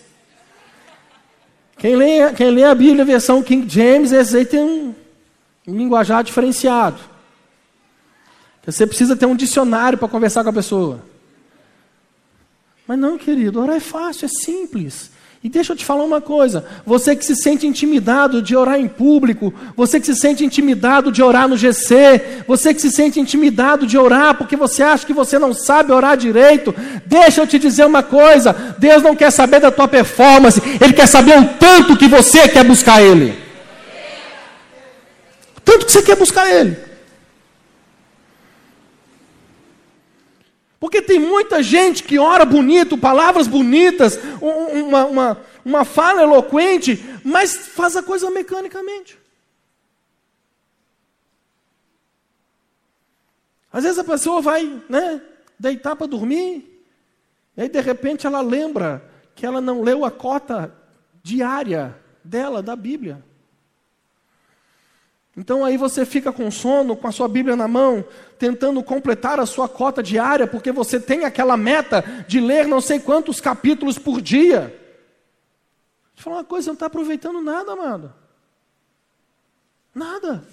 Quem 1.79 1.97
lê, 1.97 2.33
quem 2.35 2.51
lê 2.51 2.65
a 2.65 2.75
Bíblia 2.75 3.05
versão 3.05 3.43
King 3.43 3.69
James, 3.69 4.13
esse 4.13 4.37
aí 4.37 4.45
tem 4.45 4.61
um, 4.61 4.95
um 5.67 5.77
linguajar 5.77 6.23
diferenciado. 6.23 6.99
Você 8.65 8.87
precisa 8.87 9.17
ter 9.17 9.27
um 9.27 9.35
dicionário 9.35 9.99
para 9.99 10.09
conversar 10.09 10.45
com 10.45 10.51
a 10.51 10.53
pessoa. 10.53 11.03
Mas 12.87 12.99
não, 12.99 13.17
querido, 13.17 13.61
orar 13.61 13.77
é 13.77 13.81
fácil, 13.81 14.27
é 14.27 14.29
simples. 14.29 15.12
E 15.45 15.49
deixa 15.49 15.73
eu 15.73 15.77
te 15.77 15.85
falar 15.85 16.05
uma 16.05 16.21
coisa: 16.21 16.65
você 16.87 17.17
que 17.17 17.25
se 17.25 17.35
sente 17.35 17.67
intimidado 17.67 18.41
de 18.41 18.55
orar 18.55 18.79
em 18.79 18.87
público, 18.87 19.53
você 19.77 19.99
que 19.99 20.07
se 20.07 20.15
sente 20.15 20.45
intimidado 20.45 21.11
de 21.11 21.21
orar 21.21 21.49
no 21.49 21.57
GC, 21.57 22.45
você 22.47 22.73
que 22.73 22.81
se 22.81 22.93
sente 22.93 23.19
intimidado 23.19 23.85
de 23.85 23.99
orar 23.99 24.37
porque 24.37 24.55
você 24.55 24.85
acha 24.85 25.05
que 25.05 25.13
você 25.13 25.41
não 25.41 25.53
sabe 25.53 25.91
orar 25.91 26.17
direito, 26.17 26.73
deixa 27.05 27.41
eu 27.41 27.47
te 27.47 27.59
dizer 27.59 27.85
uma 27.85 28.05
coisa: 28.05 28.55
Deus 28.79 29.03
não 29.03 29.17
quer 29.17 29.33
saber 29.33 29.61
da 29.61 29.73
tua 29.73 29.89
performance, 29.89 30.63
Ele 30.81 30.93
quer 30.93 31.09
saber 31.09 31.37
o 31.37 31.49
tanto 31.59 31.97
que 31.97 32.07
você 32.07 32.47
quer 32.47 32.63
buscar 32.63 33.03
Ele. 33.03 33.35
O 35.57 35.61
tanto 35.65 35.87
que 35.87 35.93
você 35.93 36.03
quer 36.03 36.17
buscar 36.17 36.49
Ele. 36.49 36.92
Porque 40.83 41.01
tem 41.01 41.17
muita 41.17 41.63
gente 41.63 42.03
que 42.03 42.19
ora 42.19 42.45
bonito, 42.45 42.99
palavras 42.99 43.47
bonitas, 43.47 44.19
uma, 44.41 45.05
uma, 45.05 45.41
uma 45.65 45.85
fala 45.85 46.23
eloquente, 46.23 47.01
mas 47.23 47.55
faz 47.55 47.95
a 47.95 48.03
coisa 48.03 48.29
mecanicamente. 48.33 49.17
Às 53.73 53.85
vezes 53.85 54.01
a 54.01 54.03
pessoa 54.03 54.41
vai 54.41 54.83
né, 54.89 55.23
deitar 55.57 55.95
para 55.95 56.09
dormir, 56.09 56.85
e 57.57 57.63
aí 57.63 57.69
de 57.69 57.81
repente 57.81 58.27
ela 58.27 58.41
lembra 58.41 59.09
que 59.37 59.47
ela 59.47 59.61
não 59.61 59.83
leu 59.83 60.05
a 60.05 60.11
cota 60.11 60.77
diária 61.23 61.97
dela 62.25 62.61
da 62.61 62.75
Bíblia. 62.75 63.25
Então 65.37 65.65
aí 65.65 65.79
você 65.79 66.05
fica 66.05 66.31
com 66.31 66.51
sono, 66.51 66.95
com 66.95 67.09
a 67.09 67.13
sua 67.13 67.27
Bíblia 67.27 67.57
na 67.57 67.67
mão, 67.67 68.05
tentando 68.39 68.83
completar 68.83 69.41
a 69.41 69.47
sua 69.47 69.69
cota 69.69 70.03
diária, 70.03 70.47
porque 70.47 70.71
você 70.71 71.01
tem 71.01 71.25
aquela 71.25 71.57
meta 71.57 72.03
de 72.29 72.39
ler 72.39 72.67
não 72.67 72.81
sei 72.81 73.01
quantos 73.01 73.41
capítulos 73.41 73.99
por 73.99 74.21
dia. 74.21 74.79
Deixa 76.15 76.25
falar 76.25 76.37
uma 76.37 76.45
coisa, 76.45 76.65
você 76.65 76.71
não 76.71 76.75
está 76.75 76.87
aproveitando 76.87 77.41
nada, 77.41 77.73
amado. 77.73 78.15
Nada. 79.95 80.45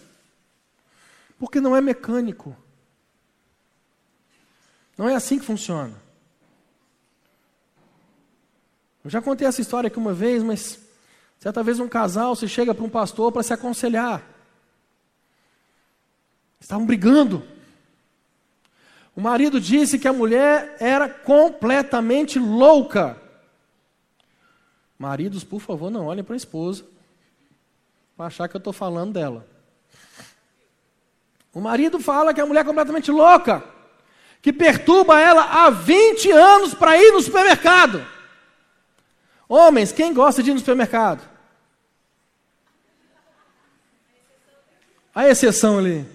Porque 1.38 1.60
não 1.60 1.76
é 1.76 1.82
mecânico. 1.82 2.56
Não 4.98 5.10
é 5.10 5.16
assim 5.16 5.40
que 5.40 5.46
funciona. 5.46 5.94
Eu 9.04 9.10
já 9.10 9.22
contei 9.22 9.48
essa 9.48 9.62
história 9.62 9.88
aqui 9.88 9.98
uma 9.98 10.14
vez, 10.14 10.42
mas 10.42 10.80
certa 11.38 11.64
vez 11.64 11.80
um 11.80 11.88
casal 11.88 12.36
se 12.36 12.48
chega 12.48 12.74
para 12.74 12.84
um 12.84 12.90
pastor 12.90 13.32
para 13.32 13.44
se 13.44 13.54
aconselhar. 13.54 14.39
Estavam 16.60 16.86
brigando. 16.86 17.44
O 19.16 19.22
marido 19.22 19.60
disse 19.60 20.00
que 20.00 20.08
a 20.08 20.14
mulher 20.14 20.76
era 20.80 21.10
completamente 21.10 22.40
louca. 22.40 23.18
Maridos, 24.98 25.44
por 25.44 25.60
favor, 25.60 25.90
não 25.90 26.06
olhem 26.06 26.24
para 26.24 26.36
a 26.36 26.38
esposa 26.38 26.86
para 28.20 28.28
achar 28.28 28.50
que 28.50 28.56
eu 28.56 28.60
estou 28.60 28.74
falando 28.74 29.14
dela. 29.14 29.48
O 31.54 31.62
marido 31.62 32.02
fala 32.02 32.34
que 32.34 32.42
a 32.42 32.46
mulher 32.46 32.62
é 32.62 32.66
completamente 32.66 33.10
louca, 33.10 33.64
que 34.42 34.52
perturba 34.52 35.20
ela 35.20 35.44
há 35.44 35.70
20 35.70 36.30
anos 36.32 36.74
para 36.74 36.98
ir 36.98 37.12
no 37.14 37.22
supermercado. 37.22 38.06
Homens, 39.48 39.94
quem 39.94 40.14
gosta 40.14 40.44
de 40.44 40.52
ir 40.52 40.54
no 40.54 40.60
supermercado? 40.60 41.28
A 45.16 45.28
exceção 45.28 45.80
ali. 45.80 46.06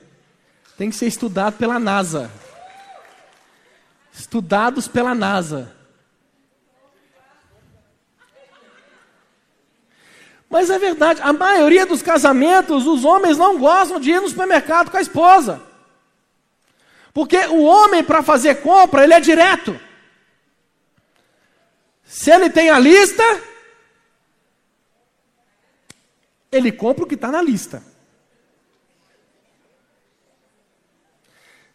Tem 0.77 0.91
que 0.91 0.97
ser 0.97 1.07
estudado 1.07 1.57
pela 1.57 1.79
NASA. 1.79 2.31
Estudados 4.13 4.89
pela 4.89 5.15
NASA. 5.15 5.75
Mas 10.49 10.71
é 10.71 10.79
verdade, 10.79 11.21
a 11.21 11.33
maioria 11.33 11.85
dos 11.85 12.01
casamentos, 12.01 12.87
os 12.87 13.05
homens 13.05 13.37
não 13.37 13.59
gostam 13.59 13.99
de 13.99 14.13
ir 14.13 14.21
no 14.21 14.29
supermercado 14.29 14.91
com 14.91 14.97
a 14.97 15.01
esposa. 15.01 15.61
Porque 17.13 17.39
o 17.47 17.65
homem, 17.65 18.05
para 18.05 18.23
fazer 18.23 18.63
compra, 18.63 19.03
ele 19.03 19.15
é 19.15 19.21
direto. 19.21 19.79
Se 22.05 22.31
ele 22.31 22.51
tem 22.51 22.71
a 22.71 22.79
lista, 22.79 23.23
ele 26.53 26.71
compra 26.71 27.05
o 27.05 27.07
que 27.09 27.17
está 27.17 27.33
na 27.33 27.43
lista. 27.43 27.83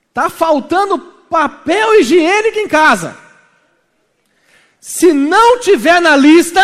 Está 0.09 0.29
faltando 0.29 0.99
papel 1.29 1.99
higiênico 1.99 2.59
em 2.59 2.67
casa. 2.67 3.17
Se 4.79 5.13
não 5.13 5.59
tiver 5.59 6.01
na 6.01 6.15
lista, 6.15 6.61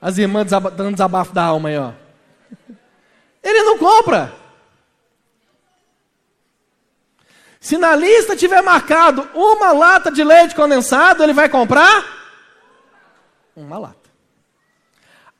as 0.00 0.18
irmãs 0.18 0.50
dando 0.50 0.92
desabafo 0.92 1.32
da 1.32 1.44
alma 1.44 1.68
aí, 1.68 1.78
ó. 1.78 1.92
Ele 3.42 3.62
não 3.62 3.78
compra. 3.78 4.32
Se 7.60 7.76
na 7.76 7.96
lista 7.96 8.36
tiver 8.36 8.62
marcado 8.62 9.28
uma 9.34 9.72
lata 9.72 10.10
de 10.10 10.22
leite 10.22 10.54
condensado, 10.54 11.22
ele 11.22 11.32
vai 11.32 11.48
comprar 11.48 12.04
uma 13.56 13.78
lata. 13.78 14.08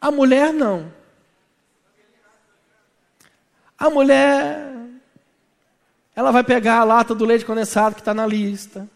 A 0.00 0.11
mulher 0.11 0.52
não. 0.52 0.92
A 3.79 3.88
mulher, 3.90 4.72
ela 6.16 6.33
vai 6.33 6.42
pegar 6.42 6.79
a 6.79 6.85
lata 6.85 7.14
do 7.14 7.26
leite 7.26 7.44
condensado 7.44 7.94
que 7.94 8.00
está 8.00 8.14
na 8.14 8.26
lista. 8.26 8.88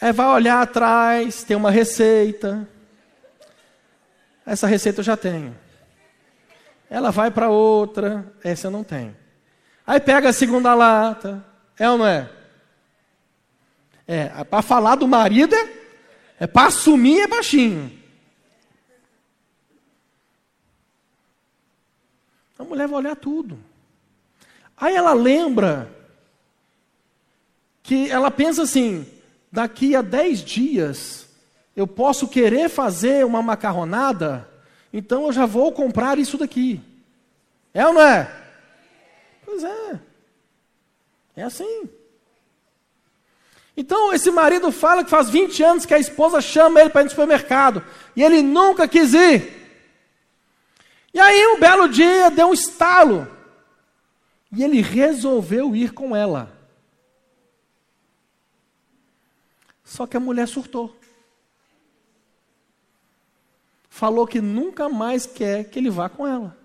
É, 0.00 0.12
vai 0.12 0.26
olhar 0.26 0.60
atrás, 0.60 1.44
tem 1.44 1.56
uma 1.56 1.70
receita. 1.70 2.68
Essa 4.44 4.66
receita 4.66 4.98
eu 4.98 5.04
já 5.04 5.16
tenho. 5.16 5.56
Ela 6.90 7.12
vai 7.12 7.30
para 7.30 7.50
outra, 7.50 8.32
essa 8.42 8.66
eu 8.66 8.70
não 8.72 8.82
tenho. 8.82 9.16
Aí 9.86 10.00
pega 10.00 10.30
a 10.30 10.32
segunda 10.32 10.74
lata, 10.74 11.44
é 11.78 11.88
ou 11.88 11.96
não 11.96 12.06
é? 12.06 12.28
É, 14.08 14.32
é 14.38 14.44
para 14.44 14.60
falar 14.60 14.96
do 14.96 15.06
marido 15.06 15.54
é, 15.54 15.70
é 16.40 16.46
para 16.48 16.66
assumir 16.66 17.20
é 17.20 17.26
baixinho. 17.28 17.96
A 22.58 22.64
mulher 22.64 22.88
vai 22.88 22.98
olhar 22.98 23.14
tudo. 23.14 23.67
Aí 24.80 24.94
ela 24.94 25.12
lembra 25.12 25.90
que 27.82 28.10
ela 28.10 28.30
pensa 28.30 28.62
assim: 28.62 29.06
daqui 29.50 29.96
a 29.96 30.02
dez 30.02 30.40
dias 30.40 31.26
eu 31.74 31.86
posso 31.86 32.28
querer 32.28 32.68
fazer 32.68 33.24
uma 33.24 33.42
macarronada, 33.42 34.48
então 34.92 35.26
eu 35.26 35.32
já 35.32 35.46
vou 35.46 35.72
comprar 35.72 36.18
isso 36.18 36.38
daqui. 36.38 36.80
É 37.74 37.86
ou 37.86 37.92
não 37.92 38.02
é? 38.02 38.30
Pois 39.44 39.62
é. 39.64 40.00
É 41.36 41.42
assim. 41.42 41.88
Então 43.76 44.12
esse 44.12 44.30
marido 44.30 44.72
fala 44.72 45.04
que 45.04 45.10
faz 45.10 45.30
20 45.30 45.62
anos 45.62 45.86
que 45.86 45.94
a 45.94 45.98
esposa 45.98 46.40
chama 46.40 46.80
ele 46.80 46.90
para 46.90 47.02
ir 47.02 47.04
no 47.04 47.10
supermercado 47.10 47.84
e 48.16 48.22
ele 48.24 48.42
nunca 48.42 48.88
quis 48.88 49.14
ir. 49.14 49.56
E 51.14 51.20
aí 51.20 51.46
um 51.46 51.60
belo 51.60 51.88
dia 51.88 52.30
deu 52.30 52.48
um 52.48 52.52
estalo 52.52 53.37
e 54.50 54.62
ele 54.62 54.80
resolveu 54.80 55.74
ir 55.74 55.92
com 55.92 56.14
ela. 56.14 56.56
Só 59.84 60.06
que 60.06 60.16
a 60.16 60.20
mulher 60.20 60.46
surtou 60.46 60.98
falou 63.98 64.28
que 64.28 64.40
nunca 64.40 64.88
mais 64.88 65.26
quer 65.26 65.68
que 65.68 65.76
ele 65.76 65.90
vá 65.90 66.08
com 66.08 66.24
ela. 66.24 66.56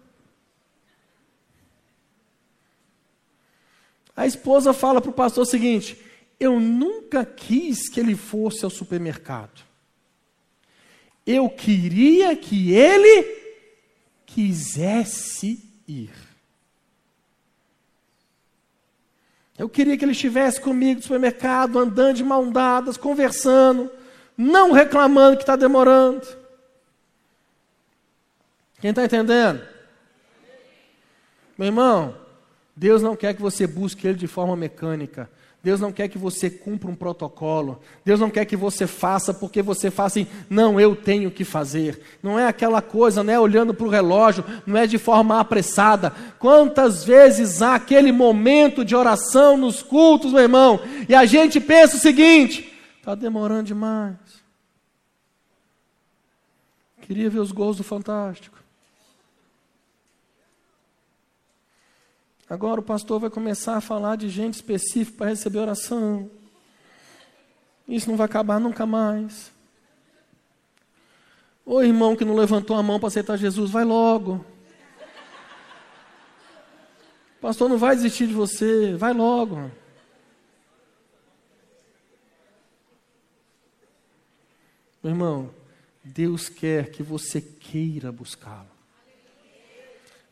A 4.15 4.27
esposa 4.27 4.71
fala 4.71 5.01
para 5.01 5.09
o 5.09 5.13
pastor 5.13 5.41
o 5.41 5.49
seguinte: 5.49 5.97
Eu 6.39 6.59
nunca 6.59 7.25
quis 7.25 7.89
que 7.89 7.99
ele 7.99 8.15
fosse 8.15 8.63
ao 8.63 8.69
supermercado. 8.69 9.63
Eu 11.25 11.49
queria 11.49 12.35
que 12.35 12.71
ele 12.71 13.23
quisesse 14.27 15.59
ir. 15.87 16.13
Eu 19.57 19.69
queria 19.69 19.97
que 19.97 20.03
ele 20.03 20.13
estivesse 20.13 20.59
comigo 20.59 20.95
no 20.95 21.03
supermercado, 21.03 21.77
andando 21.77 22.15
de 22.15 22.23
mão 22.23 22.51
dadas, 22.51 22.97
conversando, 22.97 23.91
não 24.37 24.71
reclamando 24.71 25.37
que 25.37 25.43
está 25.43 25.55
demorando. 25.55 26.25
Quem 28.81 28.89
está 28.89 29.05
entendendo? 29.05 29.61
Meu 31.57 31.67
irmão, 31.67 32.15
Deus 32.75 33.01
não 33.01 33.15
quer 33.15 33.35
que 33.35 33.41
você 33.41 33.67
busque 33.67 34.07
Ele 34.07 34.17
de 34.17 34.27
forma 34.27 34.55
mecânica. 34.55 35.29
Deus 35.63 35.79
não 35.79 35.93
quer 35.93 36.09
que 36.09 36.17
você 36.17 36.49
cumpra 36.49 36.91
um 36.91 36.95
protocolo. 36.95 37.79
Deus 38.03 38.19
não 38.19 38.29
quer 38.29 38.43
que 38.43 38.55
você 38.57 38.85
faça 38.85 39.33
porque 39.33 39.61
você 39.61 39.89
faça 39.89 40.19
assim, 40.19 40.27
não, 40.49 40.77
eu 40.77 40.93
tenho 40.93 41.31
que 41.31 41.45
fazer. 41.45 42.01
Não 42.21 42.37
é 42.37 42.45
aquela 42.45 42.81
coisa, 42.81 43.23
não 43.23 43.33
é 43.33 43.39
olhando 43.39 43.73
para 43.73 43.85
o 43.85 43.89
relógio, 43.89 44.43
não 44.67 44.75
é 44.75 44.85
de 44.85 44.97
forma 44.97 45.39
apressada. 45.39 46.11
Quantas 46.37 47.05
vezes 47.05 47.61
há 47.61 47.75
aquele 47.75 48.11
momento 48.11 48.83
de 48.83 48.93
oração 48.93 49.55
nos 49.55 49.81
cultos, 49.81 50.33
meu 50.33 50.41
irmão, 50.41 50.81
e 51.07 51.15
a 51.15 51.25
gente 51.25 51.61
pensa 51.61 51.95
o 51.95 51.99
seguinte: 51.99 52.77
está 52.99 53.15
demorando 53.15 53.63
demais. 53.63 54.17
Queria 57.03 57.29
ver 57.29 57.39
os 57.39 57.53
gols 57.53 57.77
do 57.77 57.85
Fantástico. 57.85 58.52
Agora 62.49 62.79
o 62.79 62.83
pastor 62.83 63.19
vai 63.19 63.29
começar 63.29 63.77
a 63.77 63.81
falar 63.81 64.15
de 64.15 64.29
gente 64.29 64.55
específica 64.55 65.17
para 65.19 65.29
receber 65.29 65.59
oração. 65.59 66.29
Isso 67.87 68.09
não 68.09 68.17
vai 68.17 68.25
acabar 68.25 68.59
nunca 68.59 68.85
mais. 68.85 69.51
Ô 71.65 71.81
irmão 71.81 72.15
que 72.15 72.25
não 72.25 72.35
levantou 72.35 72.75
a 72.75 72.83
mão 72.83 72.99
para 72.99 73.07
aceitar 73.07 73.37
Jesus, 73.37 73.71
vai 73.71 73.85
logo. 73.85 74.45
O 77.37 77.41
pastor 77.41 77.69
não 77.69 77.77
vai 77.77 77.95
desistir 77.95 78.27
de 78.27 78.33
você, 78.33 78.93
vai 78.95 79.13
logo. 79.13 79.71
Meu 85.01 85.11
irmão, 85.11 85.53
Deus 86.03 86.47
quer 86.47 86.91
que 86.91 87.03
você 87.03 87.41
queira 87.41 88.11
buscá-lo. 88.11 88.72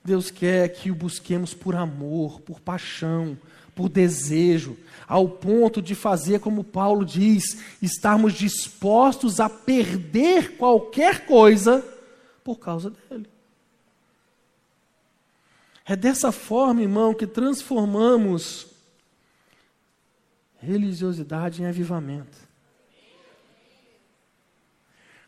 Deus 0.03 0.31
quer 0.31 0.69
que 0.69 0.89
o 0.89 0.95
busquemos 0.95 1.53
por 1.53 1.75
amor, 1.75 2.41
por 2.41 2.59
paixão, 2.59 3.37
por 3.75 3.87
desejo, 3.87 4.77
ao 5.07 5.27
ponto 5.27 5.81
de 5.81 5.95
fazer, 5.95 6.39
como 6.39 6.63
Paulo 6.63 7.05
diz, 7.05 7.57
estarmos 7.81 8.33
dispostos 8.33 9.39
a 9.39 9.49
perder 9.49 10.57
qualquer 10.57 11.25
coisa 11.25 11.85
por 12.43 12.57
causa 12.59 12.89
dele. 12.89 13.29
É 15.85 15.95
dessa 15.95 16.31
forma, 16.31 16.81
irmão, 16.81 17.13
que 17.13 17.27
transformamos 17.27 18.67
religiosidade 20.59 21.61
em 21.61 21.65
avivamento. 21.65 22.37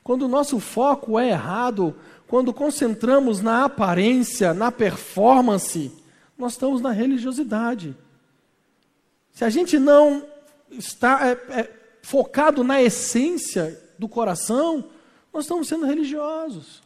Quando 0.04 0.24
o 0.24 0.28
nosso 0.28 0.60
foco 0.60 1.18
é 1.18 1.30
errado, 1.30 1.96
quando 2.34 2.52
concentramos 2.52 3.42
na 3.42 3.66
aparência, 3.66 4.56
na 4.56 4.72
performance, 4.72 5.92
nós 6.36 6.54
estamos 6.54 6.82
na 6.82 6.90
religiosidade. 6.90 7.96
Se 9.32 9.46
a 9.46 9.52
gente 9.52 9.78
não 9.78 10.26
está 10.72 11.28
é, 11.28 11.32
é, 11.50 11.72
focado 12.02 12.64
na 12.64 12.82
essência 12.82 13.80
do 14.00 14.10
coração, 14.10 14.90
nós 15.32 15.44
estamos 15.44 15.68
sendo 15.68 15.86
religiosos. 15.86 16.82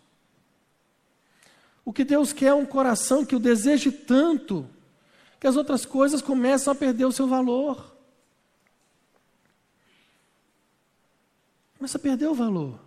O 1.86 1.94
que 1.94 2.04
Deus 2.04 2.34
quer 2.34 2.48
é 2.48 2.54
um 2.54 2.66
coração 2.66 3.26
que 3.26 3.34
o 3.34 3.40
deseje 3.40 3.90
tanto 3.90 4.70
que 5.40 5.48
as 5.48 5.56
outras 5.56 5.86
coisas 5.86 6.22
começam 6.22 6.74
a 6.74 6.76
perder 6.76 7.06
o 7.06 7.12
seu 7.14 7.26
valor. 7.26 7.96
Começa 11.78 11.98
a 11.98 12.02
perder 12.02 12.28
o 12.28 12.36
valor. 12.36 12.87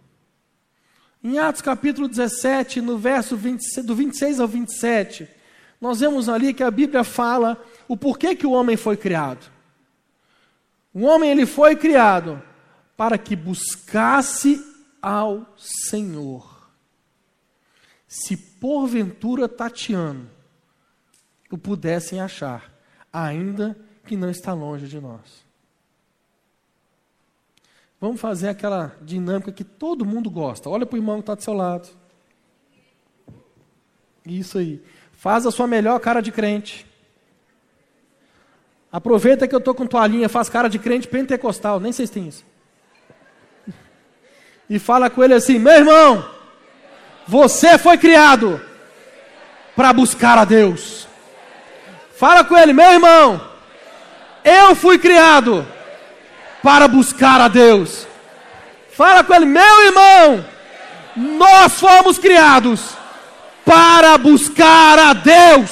Em 1.22 1.38
Atos 1.38 1.61
capítulo 1.61 2.09
17, 2.09 2.80
no 2.80 2.96
verso 2.96 3.37
20, 3.37 3.83
do 3.83 3.94
26 3.94 4.40
ao 4.40 4.48
27, 4.48 5.28
nós 5.78 6.00
vemos 6.00 6.28
ali 6.28 6.54
que 6.54 6.62
a 6.62 6.70
Bíblia 6.70 7.04
fala 7.04 7.62
o 7.87 7.96
porquê 7.96 8.35
que 8.35 8.46
o 8.46 8.52
homem 8.52 8.76
foi 8.76 8.96
criado. 8.96 9.50
O 10.94 11.02
homem 11.02 11.30
ele 11.30 11.44
foi 11.44 11.76
criado 11.76 12.42
para 12.96 13.18
que 13.18 13.37
buscasse 13.37 14.64
ao 15.00 15.54
Senhor. 15.56 16.70
Se 18.09 18.37
porventura 18.37 19.48
tateando 19.48 20.28
o 21.50 21.59
pudessem 21.59 22.20
achar, 22.20 22.72
ainda 23.12 23.78
que 24.06 24.16
não 24.16 24.30
está 24.30 24.52
longe 24.52 24.87
de 24.87 25.00
nós. 25.00 25.50
Vamos 28.01 28.21
fazer 28.21 28.49
aquela 28.49 28.97
dinâmica 29.03 29.53
que 29.53 29.63
todo 29.63 30.07
mundo 30.07 30.31
gosta. 30.31 30.71
Olha 30.71 30.87
para 30.87 30.97
o 30.97 30.99
irmão 30.99 31.17
que 31.17 31.23
está 31.23 31.35
do 31.35 31.43
seu 31.43 31.53
lado. 31.53 31.89
Isso 34.25 34.59
aí. 34.59 34.83
Faz 35.13 35.45
a 35.45 35.51
sua 35.51 35.67
melhor 35.67 36.01
cara 36.01 36.23
de 36.23 36.33
crente. 36.33 36.87
Aproveita 38.91 39.47
que 39.47 39.55
eu 39.55 39.59
estou 39.59 39.75
com 39.75 39.87
toalhinha, 39.87 40.29
faz 40.29 40.49
cara 40.49 40.69
de 40.69 40.79
crente 40.79 41.07
pentecostal. 41.07 41.79
Nem 41.79 41.93
sei 41.93 42.07
se 42.07 42.13
tem 42.13 42.27
isso. 42.27 42.45
E 44.69 44.79
fala 44.79 45.11
com 45.11 45.23
ele 45.23 45.35
assim: 45.35 45.59
meu 45.59 45.73
irmão, 45.73 46.25
você 47.29 47.77
foi 47.77 47.99
criado 47.99 48.61
para 49.77 49.93
buscar 49.93 50.39
a 50.39 50.45
Deus. 50.45 51.07
Fala 52.17 52.45
com 52.45 52.57
ele, 52.57 52.73
meu 52.73 52.93
irmão, 52.93 53.41
eu 54.45 54.75
fui 54.75 54.99
criado 54.99 55.67
para 56.62 56.88
buscar 56.88 57.40
a 57.40 57.49
Deus. 57.49 58.07
Fala 58.96 59.25
com 59.25 59.35
ele, 59.35 59.46
meu 59.46 59.83
irmão, 59.87 60.44
nós 61.16 61.81
fomos 61.81 62.18
criados 62.18 62.81
para 63.64 64.18
buscar 64.18 64.99
a 64.99 65.12
Deus. 65.12 65.70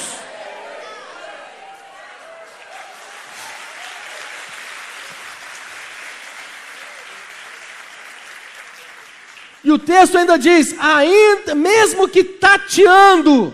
E 9.63 9.71
o 9.71 9.77
texto 9.77 10.17
ainda 10.17 10.39
diz: 10.39 10.73
ainda, 10.79 11.53
mesmo 11.53 12.07
que 12.07 12.23
tateando, 12.23 13.53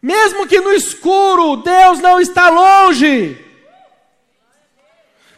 mesmo 0.00 0.46
que 0.46 0.58
no 0.60 0.72
escuro, 0.72 1.58
Deus 1.58 2.00
não 2.00 2.20
está 2.20 2.48
longe. 2.48 3.38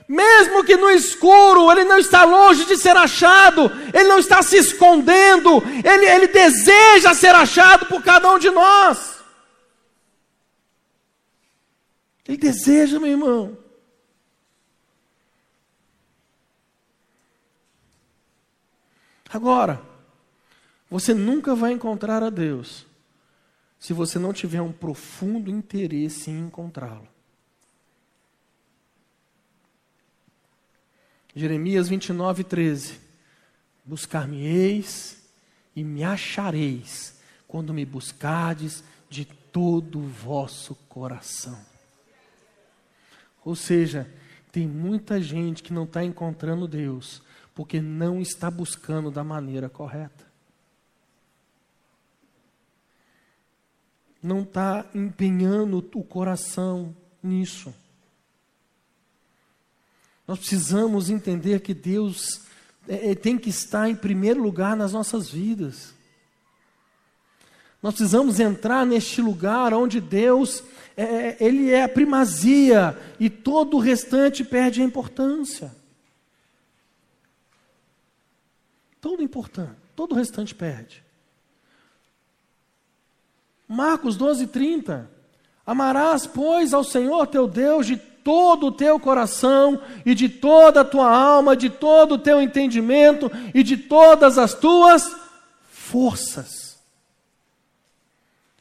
Mesmo 0.07 0.65
que 0.65 0.77
no 0.77 0.91
escuro, 0.91 1.71
ele 1.73 1.85
não 1.85 1.99
está 1.99 2.25
longe 2.25 2.67
de 2.67 2.77
ser 2.77 2.97
achado, 2.97 3.71
ele 3.93 4.09
não 4.09 4.19
está 4.19 4.43
se 4.43 4.57
escondendo, 4.57 5.63
ele, 5.83 6.07
ele 6.07 6.29
deseja 6.29 7.15
ser 7.15 7.35
achado 7.35 7.87
por 7.87 8.03
cada 8.03 8.31
um 8.31 8.39
de 8.39 8.51
nós. 8.51 9.15
Ele 12.27 12.37
deseja, 12.37 13.01
meu 13.01 13.11
irmão. 13.11 13.59
Agora, 19.31 19.83
você 20.89 21.13
nunca 21.13 21.55
vai 21.55 21.73
encontrar 21.73 22.23
a 22.23 22.31
Deus 22.31 22.87
se 23.81 23.93
você 23.93 24.19
não 24.19 24.33
tiver 24.33 24.63
um 24.63 24.73
profundo 24.73 25.51
interesse 25.51 26.31
em 26.31 26.47
encontrá-lo. 26.47 27.14
Jeremias 31.35 31.89
29, 31.89 32.45
13. 32.45 33.01
Buscar-me-eis 33.85 35.23
e 35.75 35.83
me 35.83 36.05
achareis 36.05 37.19
quando 37.49 37.75
me 37.75 37.85
buscardes 37.85 38.85
de 39.11 39.25
todo 39.25 39.99
o 39.99 40.09
vosso 40.09 40.75
coração. 40.89 41.59
Ou 43.45 43.55
seja, 43.55 44.11
tem 44.51 44.67
muita 44.67 45.21
gente 45.21 45.63
que 45.63 45.73
não 45.73 45.85
está 45.85 46.05
encontrando 46.05 46.69
Deus 46.69 47.21
porque 47.55 47.81
não 47.81 48.21
está 48.21 48.51
buscando 48.51 49.11
da 49.11 49.23
maneira 49.23 49.69
correta. 49.69 50.25
Não 54.23 54.43
está 54.43 54.87
empenhando 54.95 55.79
o 55.95 56.03
coração 56.03 56.97
nisso. 57.23 57.75
Nós 60.27 60.39
precisamos 60.39 61.11
entender 61.11 61.61
que 61.61 61.75
Deus 61.75 62.43
é, 62.89 63.11
é, 63.11 63.15
tem 63.15 63.37
que 63.39 63.51
estar 63.51 63.89
em 63.89 63.95
primeiro 63.95 64.43
lugar 64.43 64.77
nas 64.77 64.93
nossas 64.93 65.29
vidas. 65.29 65.95
Nós 67.83 67.95
precisamos 67.95 68.41
entrar 68.41 68.87
neste 68.87 69.21
lugar 69.21 69.75
onde 69.75 70.01
Deus 70.01 70.65
é, 70.97 71.03
é, 71.03 71.37
ele 71.41 71.71
é 71.71 71.83
a 71.83 71.89
primazia 71.89 72.99
e 73.21 73.29
todo 73.29 73.77
o 73.77 73.81
restante 73.81 74.43
perde 74.43 74.81
a 74.81 74.85
importância. 74.85 75.75
Todo 79.01 79.23
importante, 79.23 79.77
todo 79.95 80.13
o 80.13 80.15
restante 80.15 80.55
perde. 80.55 81.05
Marcos 83.69 84.17
12, 84.17 84.47
30. 84.47 85.11
Amarás, 85.67 86.27
pois, 86.27 86.73
ao 86.73 86.85
Senhor 86.85 87.27
teu 87.27 87.47
Deus 87.47 87.87
de 87.87 87.97
todo 88.25 88.69
o 88.69 88.73
teu 88.73 88.99
coração 88.99 89.81
e 90.05 90.15
de 90.15 90.29
toda 90.29 90.81
a 90.81 90.85
tua 90.85 91.15
alma, 91.15 91.55
de 91.55 91.69
todo 91.69 92.13
o 92.13 92.19
teu 92.19 92.41
entendimento 92.41 93.31
e 93.55 93.63
de 93.63 93.77
todas 93.77 94.39
as 94.39 94.55
tuas 94.55 95.15
forças. 95.69 96.83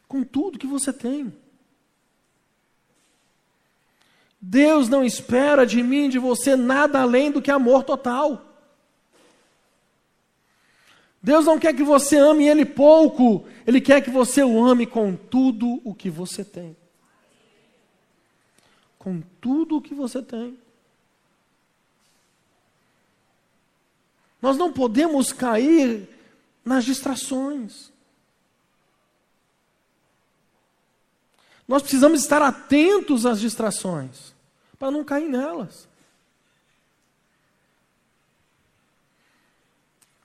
Com 0.08 0.24
tudo 0.24 0.60
que 0.60 0.68
você 0.68 0.92
tem. 0.92 1.34
Deus 4.40 4.90
não 4.90 5.06
espera 5.06 5.66
de 5.66 5.82
mim, 5.82 6.10
de 6.10 6.20
você, 6.20 6.58
nada 6.58 7.02
além 7.02 7.32
do 7.32 7.42
que 7.42 7.50
amor 7.50 7.84
total. 7.84 8.42
Deus 11.22 11.46
não 11.46 11.58
quer 11.58 11.74
que 11.74 11.84
você 11.84 12.18
ame 12.18 12.46
Ele 12.46 12.66
pouco, 12.66 13.46
Ele 13.66 13.80
quer 13.80 14.02
que 14.02 14.10
você 14.10 14.44
o 14.44 14.62
ame 14.62 14.86
com 14.86 15.16
tudo 15.16 15.80
o 15.86 15.96
que 15.96 16.10
você 16.10 16.44
tem 16.44 16.76
com 19.04 19.22
tudo 19.42 19.76
o 19.76 19.82
que 19.82 19.94
você 19.94 20.22
tem. 20.22 20.58
Nós 24.42 24.56
não 24.56 24.72
podemos 24.72 25.34
cair 25.34 26.08
nas 26.64 26.86
distrações. 26.86 27.92
Nós 31.68 31.82
precisamos 31.82 32.22
estar 32.22 32.42
atentos 32.42 33.26
às 33.26 33.42
distrações, 33.42 34.34
para 34.80 34.90
não 34.90 35.04
cair 35.04 35.28
nelas. 35.28 35.86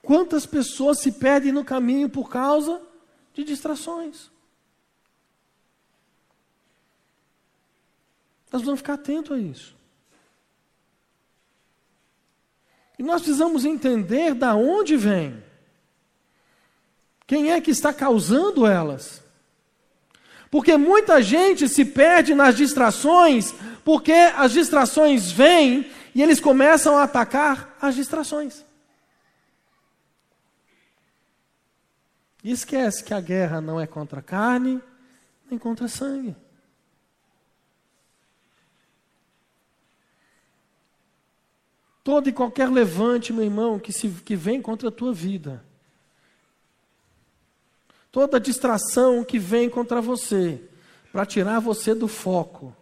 Quantas 0.01 0.45
pessoas 0.45 1.01
se 1.01 1.11
perdem 1.11 1.51
no 1.51 1.65
caminho 1.65 2.09
por 2.09 2.29
causa 2.29 2.81
de 3.33 3.43
distrações? 3.43 4.31
Nós 8.51 8.61
precisamos 8.61 8.79
ficar 8.79 8.93
atentos 8.93 9.31
a 9.31 9.39
isso. 9.39 9.75
E 12.97 13.03
nós 13.03 13.21
precisamos 13.21 13.63
entender 13.63 14.33
da 14.33 14.55
onde 14.55 14.97
vem. 14.97 15.41
Quem 17.25 17.51
é 17.51 17.61
que 17.61 17.71
está 17.71 17.93
causando 17.93 18.65
elas? 18.65 19.23
Porque 20.51 20.75
muita 20.75 21.21
gente 21.21 21.69
se 21.69 21.85
perde 21.85 22.33
nas 22.33 22.57
distrações, 22.57 23.53
porque 23.85 24.11
as 24.11 24.51
distrações 24.51 25.31
vêm 25.31 25.89
e 26.15 26.21
eles 26.21 26.39
começam 26.39 26.97
a 26.97 27.03
atacar 27.03 27.77
as 27.79 27.95
distrações. 27.95 28.65
E 32.43 32.51
esquece 32.51 33.03
que 33.03 33.13
a 33.13 33.21
guerra 33.21 33.61
não 33.61 33.79
é 33.79 33.85
contra 33.85 34.21
carne, 34.21 34.81
nem 35.49 35.59
contra 35.59 35.87
sangue. 35.87 36.35
Todo 42.03 42.29
e 42.29 42.33
qualquer 42.33 42.69
levante, 42.69 43.33
meu 43.33 43.43
irmão, 43.43 43.79
que, 43.79 43.91
se, 43.91 44.09
que 44.09 44.35
vem 44.35 44.61
contra 44.61 44.89
a 44.89 44.91
tua 44.91 45.13
vida, 45.13 45.63
toda 48.11 48.39
distração 48.39 49.23
que 49.23 49.37
vem 49.37 49.69
contra 49.69 50.01
você, 50.01 50.61
para 51.11 51.25
tirar 51.25 51.59
você 51.59 51.93
do 51.93 52.07
foco, 52.07 52.75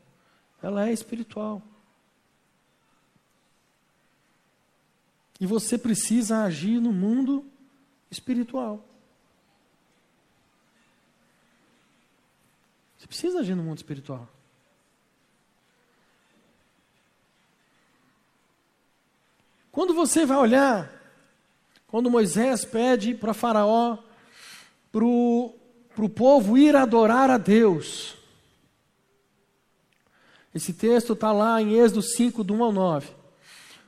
ela 0.62 0.88
é 0.88 0.93
espiritual. 0.93 1.62
E 5.39 5.45
você 5.45 5.77
precisa 5.77 6.43
agir 6.43 6.80
no 6.80 6.91
mundo 6.91 7.45
espiritual. 8.10 8.84
Você 12.97 13.08
precisa 13.08 13.39
agir 13.39 13.56
no 13.56 13.63
mundo 13.63 13.77
espiritual. 13.77 14.27
Quando 19.77 19.93
você 19.93 20.25
vai 20.25 20.39
olhar, 20.39 20.91
quando 21.85 22.09
Moisés 22.09 22.65
pede 22.65 23.13
para 23.13 23.31
Faraó, 23.31 23.99
para 24.91 25.05
o 25.05 26.09
povo 26.09 26.57
ir 26.57 26.75
adorar 26.75 27.29
a 27.29 27.37
Deus. 27.37 28.15
Esse 30.51 30.73
texto 30.73 31.13
está 31.13 31.31
lá 31.31 31.61
em 31.61 31.75
Êxodo 31.75 32.01
5, 32.01 32.43
do 32.43 32.55
1 32.55 32.63
ao 32.63 32.71
9. 32.71 33.07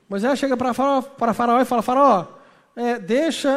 Moisés 0.08 0.38
chega 0.38 0.56
para 0.56 0.76
Faraó, 0.76 1.02
Faraó 1.34 1.60
e 1.60 1.66
fala: 1.66 1.82
Faraó, 1.82 2.28
é, 2.76 3.00
deixa 3.00 3.50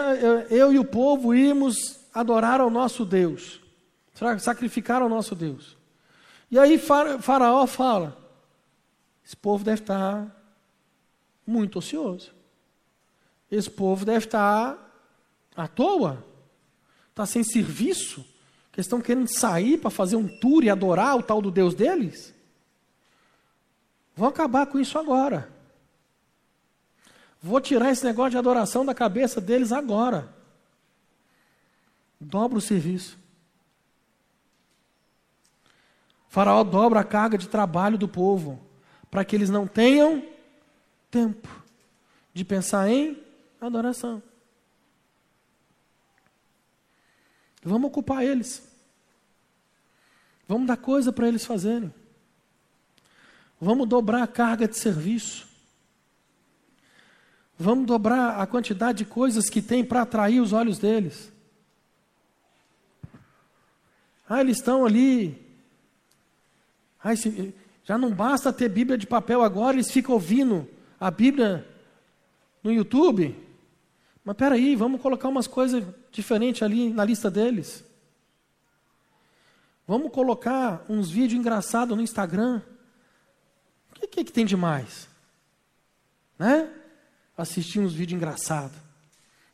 eu 0.48 0.72
e 0.72 0.78
o 0.78 0.86
povo 0.86 1.34
irmos 1.34 2.00
adorar 2.14 2.62
ao 2.62 2.70
nosso 2.70 3.04
Deus 3.04 3.60
sacrificar 4.38 5.02
ao 5.02 5.08
nosso 5.10 5.34
Deus. 5.34 5.76
E 6.50 6.58
aí 6.58 6.78
Faraó 6.78 7.66
fala: 7.66 8.16
esse 9.22 9.36
povo 9.36 9.62
deve 9.62 9.82
estar 9.82 10.41
muito 11.52 11.78
ocioso. 11.78 12.32
Esse 13.50 13.70
povo 13.70 14.04
deve 14.04 14.24
estar 14.24 14.78
à 15.54 15.68
toa, 15.68 16.24
está 17.10 17.26
sem 17.26 17.44
serviço, 17.44 18.24
que 18.72 18.80
estão 18.80 19.02
querendo 19.02 19.28
sair 19.28 19.76
para 19.76 19.90
fazer 19.90 20.16
um 20.16 20.26
tour 20.40 20.64
e 20.64 20.70
adorar 20.70 21.16
o 21.16 21.22
tal 21.22 21.42
do 21.42 21.50
Deus 21.50 21.74
deles. 21.74 22.34
Vou 24.16 24.26
acabar 24.26 24.66
com 24.66 24.78
isso 24.78 24.98
agora. 24.98 25.52
Vou 27.42 27.60
tirar 27.60 27.90
esse 27.90 28.04
negócio 28.04 28.30
de 28.30 28.38
adoração 28.38 28.86
da 28.86 28.94
cabeça 28.94 29.40
deles 29.40 29.72
agora. 29.72 30.32
Dobra 32.18 32.56
o 32.56 32.62
serviço. 32.62 33.18
Faraó 36.28 36.64
dobra 36.64 37.00
a 37.00 37.04
carga 37.04 37.36
de 37.36 37.48
trabalho 37.48 37.98
do 37.98 38.08
povo, 38.08 38.58
para 39.10 39.22
que 39.22 39.36
eles 39.36 39.50
não 39.50 39.66
tenham 39.66 40.31
tempo 41.12 41.48
de 42.34 42.44
pensar 42.44 42.88
em 42.88 43.22
adoração. 43.60 44.20
Vamos 47.62 47.88
ocupar 47.88 48.24
eles. 48.24 48.66
Vamos 50.48 50.66
dar 50.66 50.76
coisa 50.76 51.12
para 51.12 51.28
eles 51.28 51.44
fazerem. 51.44 51.94
Vamos 53.60 53.88
dobrar 53.88 54.22
a 54.22 54.26
carga 54.26 54.66
de 54.66 54.76
serviço. 54.76 55.46
Vamos 57.56 57.86
dobrar 57.86 58.40
a 58.40 58.46
quantidade 58.46 58.98
de 58.98 59.04
coisas 59.04 59.48
que 59.48 59.62
tem 59.62 59.84
para 59.84 60.02
atrair 60.02 60.40
os 60.40 60.52
olhos 60.52 60.78
deles. 60.78 61.30
Ah, 64.28 64.40
eles 64.40 64.56
estão 64.56 64.84
ali 64.84 65.42
Ai, 67.02 67.16
se, 67.16 67.52
já 67.84 67.98
não 67.98 68.12
basta 68.12 68.52
ter 68.52 68.68
Bíblia 68.68 68.96
de 68.96 69.06
papel 69.06 69.42
agora, 69.42 69.74
eles 69.74 69.90
ficam 69.90 70.14
ouvindo 70.14 70.68
a 71.02 71.10
Bíblia 71.10 71.66
no 72.62 72.72
YouTube. 72.72 73.36
Mas 74.24 74.36
peraí, 74.36 74.76
vamos 74.76 75.00
colocar 75.00 75.28
umas 75.28 75.48
coisas 75.48 75.84
diferentes 76.12 76.62
ali 76.62 76.92
na 76.92 77.04
lista 77.04 77.28
deles. 77.28 77.84
Vamos 79.84 80.12
colocar 80.12 80.84
uns 80.88 81.10
vídeos 81.10 81.40
engraçados 81.40 81.96
no 81.96 82.02
Instagram. 82.04 82.62
O 83.90 83.94
que, 83.94 84.06
que, 84.06 84.24
que 84.24 84.32
tem 84.32 84.46
de 84.46 84.56
mais? 84.56 85.08
Né? 86.38 86.72
Assistir 87.36 87.80
uns 87.80 87.92
vídeos 87.92 88.16
engraçados. 88.16 88.76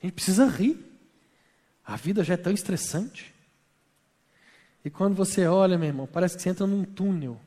A 0.02 0.06
gente 0.06 0.12
precisa 0.12 0.46
rir. 0.46 0.84
A 1.82 1.96
vida 1.96 2.22
já 2.22 2.34
é 2.34 2.36
tão 2.36 2.52
estressante. 2.52 3.34
E 4.84 4.90
quando 4.90 5.14
você 5.14 5.46
olha, 5.46 5.78
meu 5.78 5.88
irmão, 5.88 6.06
parece 6.06 6.36
que 6.36 6.42
você 6.42 6.50
entra 6.50 6.66
num 6.66 6.84
túnel. 6.84 7.40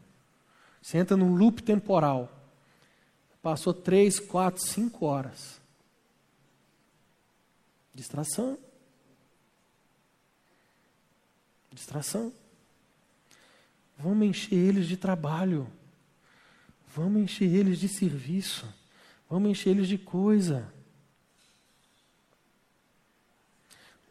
Você 0.82 0.98
entra 0.98 1.16
num 1.16 1.36
loop 1.36 1.62
temporal. 1.62 2.41
Passou 3.42 3.74
três, 3.74 4.20
quatro, 4.20 4.62
cinco 4.62 5.06
horas. 5.06 5.60
Distração. 7.94 8.58
Distração. 11.72 12.32
Vamos 13.98 14.28
encher 14.28 14.56
eles 14.56 14.88
de 14.88 14.98
trabalho. 14.98 15.68
Vamos 16.96 17.22
encher 17.22 17.54
eles 17.54 17.80
de 17.80 17.88
serviço. 17.88 18.66
Vamos 19.30 19.50
encher 19.50 19.70
eles 19.70 19.88
de 19.88 19.98
coisa. 19.98 20.72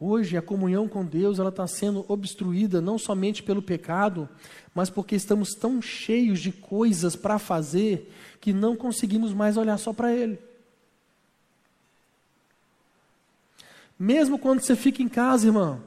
Hoje 0.03 0.35
a 0.35 0.41
comunhão 0.41 0.87
com 0.87 1.05
Deus 1.05 1.37
ela 1.37 1.49
está 1.49 1.67
sendo 1.67 2.03
obstruída 2.07 2.81
não 2.81 2.97
somente 2.97 3.43
pelo 3.43 3.61
pecado, 3.61 4.27
mas 4.73 4.89
porque 4.89 5.15
estamos 5.15 5.53
tão 5.53 5.79
cheios 5.79 6.39
de 6.39 6.51
coisas 6.51 7.15
para 7.15 7.37
fazer 7.37 8.11
que 8.39 8.51
não 8.51 8.75
conseguimos 8.75 9.31
mais 9.31 9.57
olhar 9.57 9.77
só 9.77 9.93
para 9.93 10.11
Ele. 10.11 10.39
Mesmo 13.99 14.39
quando 14.39 14.61
você 14.61 14.75
fica 14.75 15.03
em 15.03 15.07
casa, 15.07 15.45
irmão. 15.45 15.83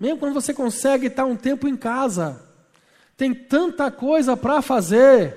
Mesmo 0.00 0.18
quando 0.18 0.32
você 0.32 0.54
consegue 0.54 1.08
estar 1.08 1.26
um 1.26 1.36
tempo 1.36 1.68
em 1.68 1.76
casa, 1.76 2.42
tem 3.14 3.34
tanta 3.34 3.90
coisa 3.90 4.38
para 4.38 4.62
fazer 4.62 5.36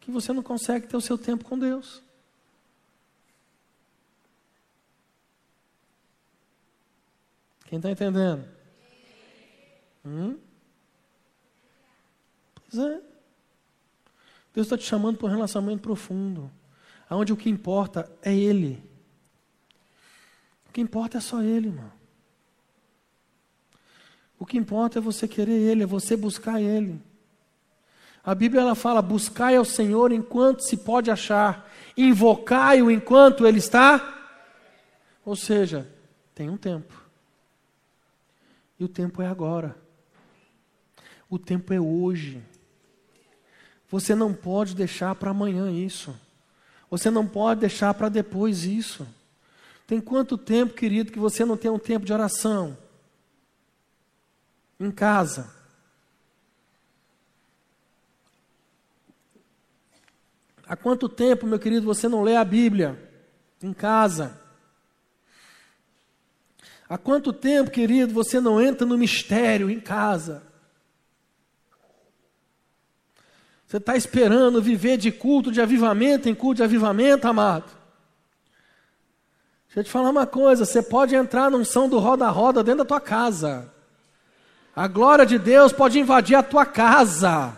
que 0.00 0.12
você 0.12 0.32
não 0.32 0.44
consegue 0.44 0.86
ter 0.86 0.96
o 0.96 1.00
seu 1.00 1.18
tempo 1.18 1.44
com 1.44 1.58
Deus. 1.58 2.00
Quem 7.72 7.78
está 7.78 7.90
entendendo? 7.90 8.44
Hum? 10.04 10.36
Pois 12.68 12.84
é. 12.84 13.00
Deus 14.52 14.66
está 14.66 14.76
te 14.76 14.84
chamando 14.84 15.16
para 15.16 15.28
um 15.28 15.30
relacionamento 15.30 15.80
profundo, 15.80 16.50
onde 17.08 17.32
o 17.32 17.36
que 17.36 17.48
importa 17.48 18.12
é 18.20 18.36
Ele. 18.36 18.86
O 20.68 20.72
que 20.72 20.82
importa 20.82 21.16
é 21.16 21.20
só 21.22 21.42
Ele, 21.42 21.68
irmão. 21.68 21.90
O 24.38 24.44
que 24.44 24.58
importa 24.58 24.98
é 24.98 25.00
você 25.00 25.26
querer 25.26 25.58
Ele, 25.58 25.84
é 25.84 25.86
você 25.86 26.14
buscar 26.14 26.60
Ele. 26.60 27.00
A 28.22 28.34
Bíblia 28.34 28.60
ela 28.60 28.74
fala: 28.74 29.00
buscai 29.00 29.56
ao 29.56 29.64
Senhor 29.64 30.12
enquanto 30.12 30.60
se 30.60 30.76
pode 30.76 31.10
achar, 31.10 31.66
invocai-o 31.96 32.90
enquanto 32.90 33.46
Ele 33.46 33.56
está. 33.56 34.28
Ou 35.24 35.34
seja, 35.34 35.90
tem 36.34 36.50
um 36.50 36.58
tempo. 36.58 37.01
E 38.82 38.84
o 38.84 38.88
tempo 38.88 39.22
é 39.22 39.28
agora. 39.28 39.76
O 41.30 41.38
tempo 41.38 41.72
é 41.72 41.80
hoje. 41.80 42.42
Você 43.88 44.12
não 44.12 44.34
pode 44.34 44.74
deixar 44.74 45.14
para 45.14 45.30
amanhã 45.30 45.70
isso. 45.70 46.12
Você 46.90 47.08
não 47.08 47.24
pode 47.24 47.60
deixar 47.60 47.94
para 47.94 48.08
depois 48.08 48.64
isso. 48.64 49.06
Tem 49.86 50.00
quanto 50.00 50.36
tempo, 50.36 50.74
querido, 50.74 51.12
que 51.12 51.18
você 51.20 51.44
não 51.44 51.56
tem 51.56 51.70
um 51.70 51.78
tempo 51.78 52.04
de 52.04 52.12
oração? 52.12 52.76
Em 54.80 54.90
casa. 54.90 55.54
Há 60.66 60.74
quanto 60.74 61.08
tempo, 61.08 61.46
meu 61.46 61.60
querido, 61.60 61.86
você 61.86 62.08
não 62.08 62.24
lê 62.24 62.34
a 62.34 62.44
Bíblia? 62.44 62.98
Em 63.62 63.72
casa. 63.72 64.41
Há 66.92 66.98
quanto 66.98 67.32
tempo, 67.32 67.70
querido, 67.70 68.12
você 68.12 68.38
não 68.38 68.60
entra 68.60 68.86
no 68.86 68.98
mistério 68.98 69.70
em 69.70 69.80
casa? 69.80 70.42
Você 73.66 73.78
está 73.78 73.96
esperando 73.96 74.60
viver 74.60 74.98
de 74.98 75.10
culto 75.10 75.50
de 75.50 75.58
avivamento 75.62 76.28
em 76.28 76.34
culto 76.34 76.56
de 76.56 76.64
avivamento, 76.64 77.26
amado? 77.26 77.64
Deixa 79.68 79.80
eu 79.80 79.84
te 79.84 79.90
falar 79.90 80.10
uma 80.10 80.26
coisa: 80.26 80.66
você 80.66 80.82
pode 80.82 81.14
entrar 81.14 81.50
num 81.50 81.64
som 81.64 81.88
do 81.88 81.98
roda-roda 81.98 82.62
dentro 82.62 82.80
da 82.80 82.88
tua 82.88 83.00
casa. 83.00 83.72
A 84.76 84.86
glória 84.86 85.24
de 85.24 85.38
Deus 85.38 85.72
pode 85.72 85.98
invadir 85.98 86.34
a 86.34 86.42
tua 86.42 86.66
casa. 86.66 87.56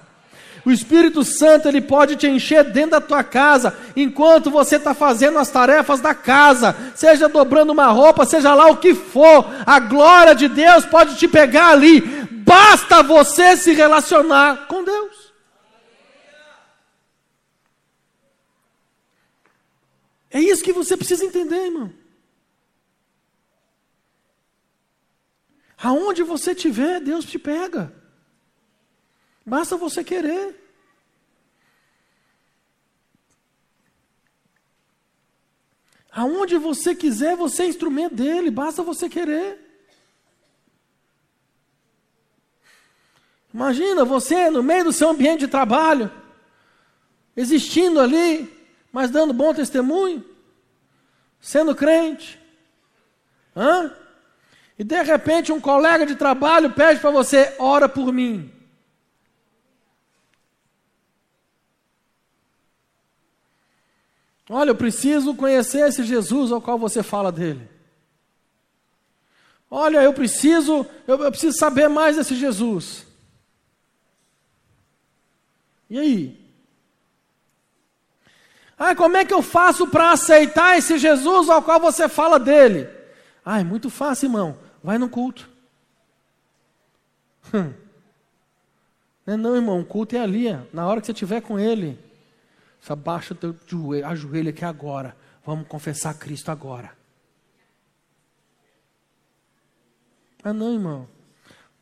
O 0.65 0.71
Espírito 0.71 1.23
Santo 1.23 1.69
ele 1.69 1.81
pode 1.81 2.17
te 2.17 2.27
encher 2.27 2.65
dentro 2.65 2.93
da 2.93 3.01
tua 3.01 3.23
casa, 3.23 3.77
enquanto 3.95 4.51
você 4.51 4.77
está 4.77 4.95
fazendo 4.95 5.39
as 5.39 5.51
tarefas 5.51 6.01
da 6.01 6.15
casa, 6.15 6.75
seja 6.95 7.29
dobrando 7.29 7.73
uma 7.73 7.89
roupa, 7.89 8.25
seja 8.25 8.55
lá 8.55 8.69
o 8.69 8.79
que 8.79 8.95
for, 8.95 9.45
a 9.67 9.79
glória 9.79 10.35
de 10.35 10.49
Deus 10.49 10.87
pode 10.87 11.17
te 11.17 11.29
pegar 11.29 11.69
ali. 11.69 12.01
Basta 12.01 13.03
você 13.03 13.57
se 13.57 13.73
relacionar 13.75 14.67
com 14.67 14.83
Deus. 14.85 15.33
É 20.31 20.41
isso 20.41 20.65
que 20.65 20.73
você 20.73 20.97
precisa 20.97 21.25
entender, 21.25 21.67
irmão. 21.67 21.93
Aonde 25.77 26.23
você 26.23 26.53
estiver, 26.53 27.01
Deus 27.01 27.25
te 27.27 27.39
pega. 27.39 27.93
Basta 29.45 29.77
você 29.77 30.03
querer. 30.03 30.65
Aonde 36.11 36.57
você 36.59 36.95
quiser, 36.95 37.37
você 37.37 37.65
é 37.65 37.67
instrumento 37.67 38.15
dele, 38.15 38.49
basta 38.49 38.83
você 38.83 39.09
querer. 39.09 39.59
Imagina 43.53 44.05
você 44.05 44.49
no 44.49 44.63
meio 44.63 44.85
do 44.85 44.93
seu 44.93 45.11
ambiente 45.11 45.41
de 45.41 45.49
trabalho, 45.49 46.11
existindo 47.37 48.01
ali, 48.01 48.49
mas 48.93 49.11
dando 49.11 49.33
bom 49.33 49.53
testemunho, 49.53 50.25
sendo 51.41 51.75
crente. 51.75 52.41
Hã? 53.57 53.93
E 54.79 54.85
de 54.85 55.03
repente 55.03 55.53
um 55.53 55.61
colega 55.61 56.07
de 56.07 56.15
trabalho 56.15 56.71
pede 56.73 57.01
para 57.01 57.11
você, 57.11 57.57
ora 57.59 57.89
por 57.89 58.13
mim. 58.13 58.54
Olha, 64.49 64.71
eu 64.71 64.77
preciso 64.77 65.35
conhecer 65.35 65.89
esse 65.89 66.05
Jesus 66.05 66.53
ao 66.53 66.61
qual 66.61 66.79
você 66.79 67.03
fala 67.03 67.33
dele. 67.33 67.69
Olha, 69.71 70.03
eu 70.03 70.13
preciso, 70.13 70.87
eu, 71.07 71.19
eu 71.19 71.31
preciso 71.31 71.57
saber 71.57 71.89
mais 71.89 72.17
desse 72.17 72.37
Jesus. 72.37 73.07
E 75.89 75.99
aí? 75.99 76.45
Ah, 78.79 78.95
como 78.95 79.17
é 79.17 79.25
que 79.25 79.33
eu 79.33 79.43
faço 79.43 79.87
para 79.87 80.13
aceitar 80.13 80.77
esse 80.77 80.99
Jesus 80.99 81.49
ao 81.49 81.63
qual 81.63 81.81
você 81.81 82.09
fala 82.09 82.39
dele? 82.39 82.89
Ah, 83.45 83.61
é 83.61 83.65
muito 83.65 83.89
fácil, 83.89 84.27
irmão. 84.27 84.59
Vai 84.83 84.99
no 84.99 85.09
culto. 85.09 85.49
Hum. 87.53 87.73
Não, 89.27 89.35
é 89.35 89.37
não, 89.37 89.57
irmão, 89.57 89.81
o 89.81 89.85
culto 89.85 90.15
é 90.17 90.21
ali, 90.21 90.47
na 90.73 90.87
hora 90.87 91.01
que 91.01 91.07
você 91.07 91.13
estiver 91.13 91.41
com 91.41 91.59
ele. 91.59 91.99
Você 92.85 92.93
abaixa 92.93 93.35
teu 93.35 93.57
joelho, 93.67 94.07
ajoelha 94.07 94.51
aqui 94.51 94.63
agora. 94.63 95.17
Vamos 95.43 95.67
confessar 95.67 96.13
Cristo 96.19 96.51
agora. 96.51 96.95
Ah, 100.43 100.53
não, 100.53 100.75
irmão. 100.75 101.09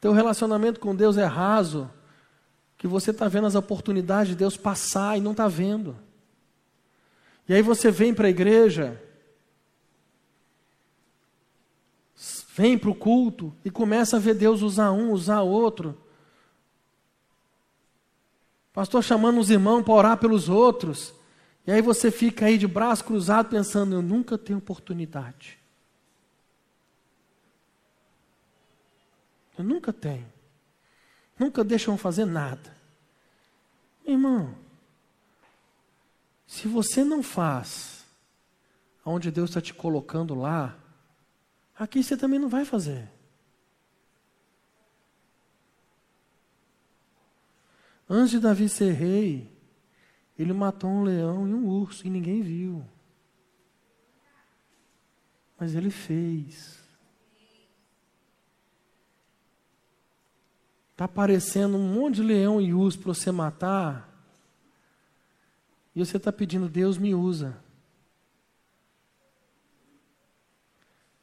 Teu 0.00 0.12
relacionamento 0.12 0.78
com 0.78 0.94
Deus 0.94 1.16
é 1.18 1.24
raso. 1.24 1.90
Que 2.78 2.86
você 2.86 3.10
está 3.10 3.26
vendo 3.26 3.48
as 3.48 3.56
oportunidades 3.56 4.28
de 4.28 4.36
Deus 4.36 4.56
passar 4.56 5.18
e 5.18 5.20
não 5.20 5.32
está 5.32 5.48
vendo. 5.48 5.96
E 7.48 7.54
aí 7.54 7.62
você 7.62 7.90
vem 7.90 8.14
para 8.14 8.28
a 8.28 8.30
igreja, 8.30 9.02
vem 12.54 12.78
para 12.78 12.90
o 12.90 12.94
culto 12.94 13.52
e 13.64 13.72
começa 13.72 14.18
a 14.18 14.20
ver 14.20 14.34
Deus 14.34 14.62
usar 14.62 14.92
um, 14.92 15.10
usar 15.10 15.42
outro. 15.42 16.00
Pastor 18.72 19.02
chamando 19.02 19.38
os 19.38 19.50
irmãos 19.50 19.82
para 19.82 19.92
orar 19.92 20.16
pelos 20.16 20.48
outros. 20.48 21.14
E 21.66 21.70
aí 21.70 21.82
você 21.82 22.10
fica 22.10 22.46
aí 22.46 22.56
de 22.56 22.66
braço 22.66 23.04
cruzado 23.04 23.48
pensando, 23.48 23.94
eu 23.94 24.02
nunca 24.02 24.38
tenho 24.38 24.58
oportunidade. 24.58 25.58
Eu 29.58 29.64
nunca 29.64 29.92
tenho. 29.92 30.26
Nunca 31.38 31.62
deixam 31.62 31.98
fazer 31.98 32.24
nada. 32.24 32.74
Irmão, 34.06 34.54
se 36.46 36.66
você 36.66 37.04
não 37.04 37.22
faz 37.22 38.04
onde 39.04 39.30
Deus 39.30 39.50
está 39.50 39.60
te 39.60 39.74
colocando 39.74 40.34
lá, 40.34 40.76
aqui 41.78 42.02
você 42.02 42.16
também 42.16 42.38
não 42.38 42.48
vai 42.48 42.64
fazer. 42.64 43.08
Antes 48.14 48.32
de 48.32 48.40
Davi 48.40 48.68
ser 48.68 48.92
rei, 48.92 49.50
ele 50.38 50.52
matou 50.52 50.90
um 50.90 51.02
leão 51.02 51.48
e 51.48 51.54
um 51.54 51.66
urso 51.66 52.06
e 52.06 52.10
ninguém 52.10 52.42
viu. 52.42 52.84
Mas 55.58 55.74
ele 55.74 55.88
fez. 55.88 56.78
Está 60.90 61.06
aparecendo 61.06 61.78
um 61.78 61.88
monte 61.88 62.16
de 62.16 62.22
leão 62.22 62.60
e 62.60 62.74
urso 62.74 62.98
para 62.98 63.14
você 63.14 63.32
matar. 63.32 64.06
E 65.96 66.04
você 66.04 66.18
está 66.18 66.30
pedindo, 66.30 66.68
Deus 66.68 66.98
me 66.98 67.14
usa. 67.14 67.56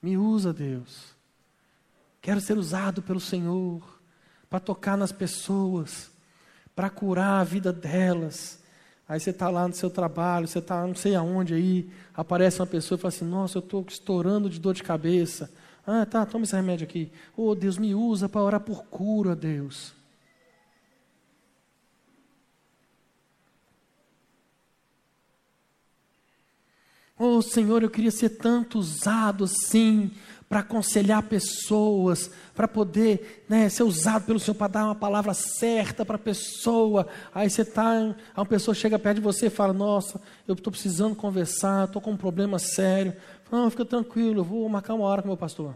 Me 0.02 0.18
usa, 0.18 0.52
Deus. 0.52 1.16
Quero 2.20 2.42
ser 2.42 2.58
usado 2.58 3.04
pelo 3.04 3.20
Senhor 3.20 4.02
para 4.50 4.60
tocar 4.60 4.98
nas 4.98 5.12
pessoas 5.12 6.18
para 6.80 6.90
curar 6.90 7.42
a 7.42 7.44
vida 7.44 7.74
delas. 7.74 8.58
Aí 9.06 9.20
você 9.20 9.32
está 9.32 9.50
lá 9.50 9.68
no 9.68 9.74
seu 9.74 9.90
trabalho, 9.90 10.48
você 10.48 10.60
está 10.60 10.88
não 10.88 10.96
sei 10.96 11.14
aonde 11.14 11.54
aí, 11.54 11.92
aparece 12.16 12.62
uma 12.62 12.68
pessoa 12.68 12.98
e 12.98 13.02
fala 13.02 13.14
assim: 13.14 13.26
Nossa, 13.26 13.58
eu 13.58 13.60
estou 13.60 13.86
estourando 13.86 14.50
de 14.50 14.62
dor 14.62 14.74
de 14.74 14.82
cabeça. 14.82 15.52
Ah, 15.86 16.06
tá, 16.06 16.26
toma 16.26 16.46
esse 16.46 16.56
remédio 16.56 16.86
aqui. 16.88 17.12
Oh, 17.36 17.54
Deus, 17.54 17.78
me 17.78 17.94
usa 17.94 18.30
para 18.30 18.42
orar 18.42 18.62
por 18.62 18.86
cura, 18.86 19.36
Deus. 19.36 19.94
Oh, 27.18 27.42
Senhor, 27.42 27.84
eu 27.84 27.90
queria 27.90 28.10
ser 28.10 28.30
tanto 28.38 28.80
usado 28.80 29.44
assim 29.44 30.12
para 30.50 30.62
aconselhar 30.62 31.22
pessoas, 31.22 32.32
para 32.56 32.68
poder 32.68 33.46
né, 33.48 33.70
ser 33.70 33.84
usado 33.84 34.26
pelo 34.26 34.40
Senhor 34.40 34.56
para 34.56 34.68
dar 34.68 34.86
uma 34.86 34.96
palavra 34.96 35.32
certa 35.36 36.04
para 36.04 36.16
a 36.16 36.20
pessoa. 36.20 37.08
Aí 37.34 37.48
você 37.48 37.62
está, 37.62 38.16
uma 38.36 38.46
pessoa 38.48 38.74
chega 38.74 38.98
perto 38.98 39.18
de 39.18 39.22
você 39.22 39.46
e 39.46 39.52
fala: 39.52 39.72
Nossa, 39.72 40.20
eu 40.48 40.56
estou 40.56 40.72
precisando 40.72 41.16
conversar, 41.16 41.86
estou 41.86 42.02
com 42.02 42.14
um 42.14 42.18
problema 42.18 42.58
sério. 42.58 43.14
Não, 43.52 43.70
fica 43.70 43.86
tranquilo, 43.86 44.40
eu 44.40 44.44
vou 44.44 44.68
marcar 44.68 44.96
uma 44.96 45.06
hora 45.06 45.22
com 45.22 45.28
meu 45.28 45.38
pastor. 45.38 45.76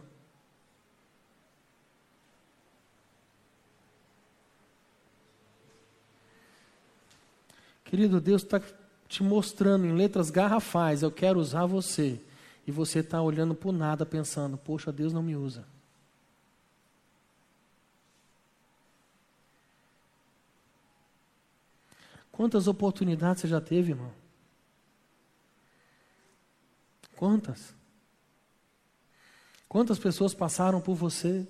Querido, 7.85 8.19
Deus 8.19 8.41
está 8.41 8.59
te 9.07 9.21
mostrando 9.21 9.85
em 9.85 9.93
letras 9.93 10.31
garrafais: 10.31 11.03
Eu 11.03 11.11
quero 11.11 11.39
usar 11.39 11.67
você 11.67 12.19
e 12.65 12.71
você 12.71 12.99
está 12.99 13.21
olhando 13.21 13.57
o 13.61 13.71
nada 13.71 14.05
pensando: 14.05 14.57
poxa, 14.57 14.91
Deus 14.91 15.11
não 15.11 15.21
me 15.21 15.35
usa. 15.35 15.65
Quantas 22.31 22.67
oportunidades 22.67 23.41
você 23.41 23.47
já 23.47 23.61
teve, 23.61 23.91
irmão? 23.91 24.11
Quantas? 27.15 27.75
Quantas 29.69 29.99
pessoas 29.99 30.33
passaram 30.33 30.81
por 30.81 30.95
você? 30.95 31.47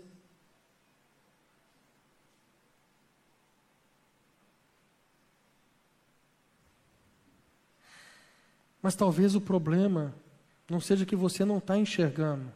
Mas 8.81 8.95
talvez 8.95 9.35
o 9.35 9.41
problema 9.41 10.13
não 10.69 10.79
seja 10.79 11.05
que 11.05 11.15
você 11.15 11.43
não 11.45 11.57
está 11.57 11.77
enxergando. 11.77 12.51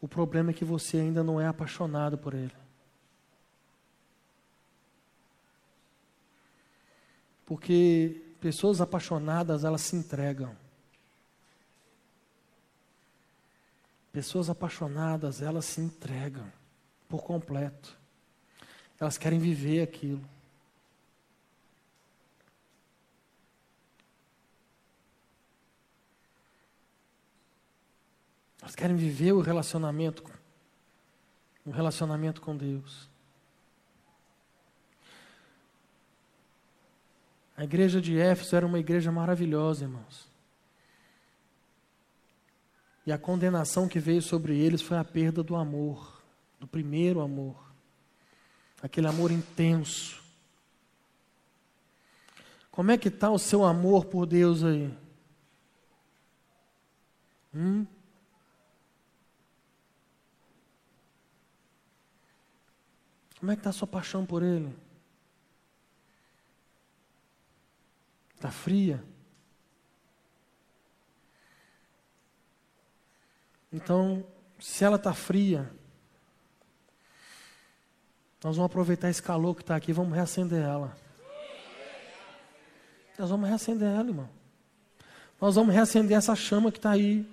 O 0.00 0.06
problema 0.06 0.50
é 0.50 0.54
que 0.54 0.64
você 0.64 0.98
ainda 0.98 1.22
não 1.24 1.40
é 1.40 1.46
apaixonado 1.46 2.16
por 2.16 2.34
Ele. 2.34 2.52
Porque 7.44 8.22
pessoas 8.40 8.80
apaixonadas, 8.80 9.64
elas 9.64 9.80
se 9.80 9.96
entregam. 9.96 10.54
Pessoas 14.12 14.50
apaixonadas, 14.50 15.40
elas 15.40 15.64
se 15.64 15.80
entregam 15.80 16.50
por 17.08 17.22
completo. 17.22 17.96
Elas 19.00 19.16
querem 19.16 19.38
viver 19.38 19.82
aquilo. 19.82 20.22
Elas 28.68 28.76
querem 28.76 28.96
viver 28.96 29.32
o 29.32 29.40
relacionamento, 29.40 30.22
o 31.64 31.70
relacionamento 31.70 32.42
com 32.42 32.54
Deus. 32.54 33.08
A 37.56 37.64
igreja 37.64 37.98
de 37.98 38.18
Éfeso 38.18 38.54
era 38.54 38.66
uma 38.66 38.78
igreja 38.78 39.10
maravilhosa, 39.10 39.84
irmãos. 39.84 40.28
E 43.06 43.10
a 43.10 43.16
condenação 43.16 43.88
que 43.88 43.98
veio 43.98 44.20
sobre 44.20 44.58
eles 44.58 44.82
foi 44.82 44.98
a 44.98 45.04
perda 45.04 45.42
do 45.42 45.56
amor, 45.56 46.22
do 46.60 46.66
primeiro 46.66 47.22
amor. 47.22 47.56
Aquele 48.82 49.06
amor 49.06 49.30
intenso. 49.30 50.22
Como 52.70 52.90
é 52.90 52.98
que 52.98 53.08
está 53.08 53.30
o 53.30 53.38
seu 53.38 53.64
amor 53.64 54.04
por 54.04 54.26
Deus 54.26 54.62
aí? 54.62 54.94
Hum? 57.54 57.86
Como 63.38 63.52
é 63.52 63.54
que 63.54 63.60
está 63.60 63.70
a 63.70 63.72
sua 63.72 63.86
paixão 63.86 64.26
por 64.26 64.42
Ele? 64.42 64.74
Está 68.34 68.50
fria? 68.50 69.02
Então, 73.72 74.24
se 74.58 74.84
ela 74.84 74.96
está 74.96 75.12
fria, 75.12 75.70
nós 78.42 78.56
vamos 78.56 78.70
aproveitar 78.70 79.10
esse 79.10 79.22
calor 79.22 79.54
que 79.54 79.62
está 79.62 79.76
aqui, 79.76 79.92
vamos 79.92 80.14
reacender 80.14 80.62
ela. 80.62 80.96
Nós 83.18 83.30
vamos 83.30 83.48
reacender 83.48 83.88
ela, 83.88 84.08
irmão. 84.08 84.30
Nós 85.40 85.56
vamos 85.56 85.74
reacender 85.74 86.16
essa 86.16 86.34
chama 86.34 86.70
que 86.70 86.78
está 86.78 86.90
aí. 86.90 87.26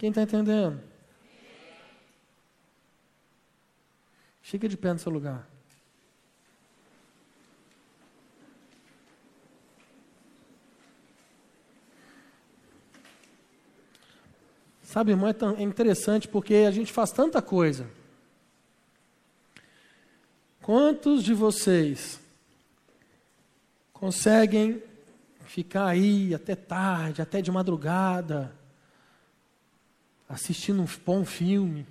Quem 0.00 0.08
está 0.08 0.22
entendendo? 0.22 0.80
Fica 4.40 4.66
de 4.66 4.74
pé 4.74 4.94
no 4.94 4.98
seu 4.98 5.12
lugar. 5.12 5.46
Sabe, 14.82 15.10
irmão, 15.10 15.28
é, 15.28 15.34
é 15.58 15.62
interessante 15.62 16.26
porque 16.26 16.54
a 16.66 16.70
gente 16.70 16.90
faz 16.90 17.12
tanta 17.12 17.42
coisa. 17.42 17.86
Quantos 20.62 21.22
de 21.22 21.34
vocês 21.34 22.18
conseguem 23.92 24.82
ficar 25.44 25.88
aí 25.88 26.34
até 26.34 26.56
tarde, 26.56 27.20
até 27.20 27.42
de 27.42 27.52
madrugada, 27.52 28.58
assistindo 30.30 30.80
um 30.80 30.86
bom 31.04 31.24
filme? 31.24 31.86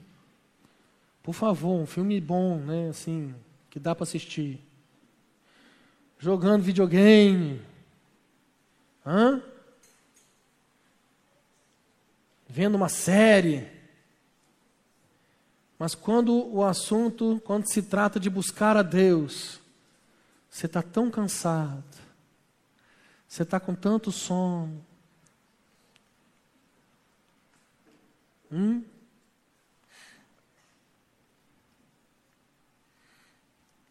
Por 1.22 1.34
favor, 1.34 1.80
um 1.80 1.86
filme 1.86 2.20
bom, 2.22 2.58
né? 2.58 2.90
Assim, 2.90 3.36
que 3.70 3.80
dá 3.80 3.94
para 3.94 4.04
assistir. 4.04 4.66
Jogando 6.18 6.64
videogame. 6.64 7.62
Hã? 9.06 9.44
Vendo 12.48 12.76
uma 12.76 12.90
série. 12.90 13.68
Mas 15.78 15.94
quando 15.94 16.34
o 16.34 16.64
assunto, 16.64 17.42
quando 17.46 17.70
se 17.72 17.84
trata 17.84 18.20
de 18.20 18.30
buscar 18.30 18.76
a 18.76 18.82
Deus, 18.82 19.60
você 20.50 20.66
está 20.66 20.82
tão 20.82 21.12
cansado, 21.12 21.84
você 23.28 23.44
está 23.44 23.60
com 23.60 23.76
tanto 23.76 24.12
sono. 24.12 24.86
Hum? 28.52 28.84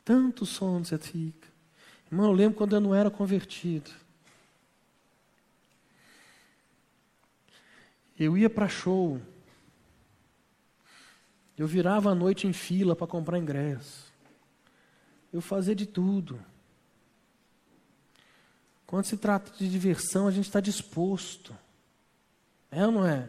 Tanto 0.04 0.46
sono 0.46 0.84
você 0.84 0.98
fica. 0.98 1.46
Irmão, 2.10 2.26
eu 2.26 2.32
lembro 2.32 2.56
quando 2.56 2.74
eu 2.74 2.80
não 2.80 2.94
era 2.94 3.10
convertido. 3.10 3.90
Eu 8.18 8.36
ia 8.36 8.48
para 8.48 8.68
show. 8.68 9.20
Eu 11.56 11.66
virava 11.66 12.10
a 12.10 12.14
noite 12.14 12.46
em 12.46 12.52
fila 12.52 12.96
para 12.96 13.06
comprar 13.06 13.38
ingresso. 13.38 14.12
Eu 15.32 15.40
fazia 15.40 15.74
de 15.74 15.84
tudo. 15.84 16.40
Quando 18.86 19.04
se 19.04 19.18
trata 19.18 19.52
de 19.58 19.70
diversão, 19.70 20.26
a 20.26 20.30
gente 20.30 20.46
está 20.46 20.60
disposto. 20.60 21.54
É 22.70 22.86
ou 22.86 22.92
não 22.92 23.06
é? 23.06 23.28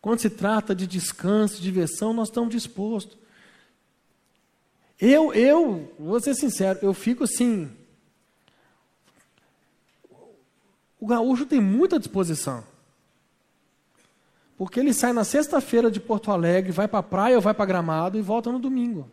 Quando 0.00 0.20
se 0.20 0.30
trata 0.30 0.74
de 0.74 0.86
descanso, 0.86 1.56
de 1.56 1.62
diversão, 1.62 2.12
nós 2.12 2.28
estamos 2.28 2.50
dispostos. 2.50 3.18
Eu, 5.00 5.32
eu, 5.34 5.94
vou 5.98 6.18
ser 6.20 6.34
sincero, 6.34 6.78
eu 6.80 6.94
fico 6.94 7.24
assim. 7.24 7.70
O 10.98 11.06
gaúcho 11.06 11.44
tem 11.44 11.60
muita 11.60 11.98
disposição. 11.98 12.64
Porque 14.56 14.80
ele 14.80 14.94
sai 14.94 15.12
na 15.12 15.22
sexta-feira 15.22 15.90
de 15.90 16.00
Porto 16.00 16.30
Alegre, 16.30 16.72
vai 16.72 16.88
para 16.88 17.00
a 17.00 17.02
praia 17.02 17.36
ou 17.36 17.42
vai 17.42 17.52
para 17.52 17.66
Gramado 17.66 18.18
e 18.18 18.22
volta 18.22 18.50
no 18.50 18.58
domingo. 18.58 19.08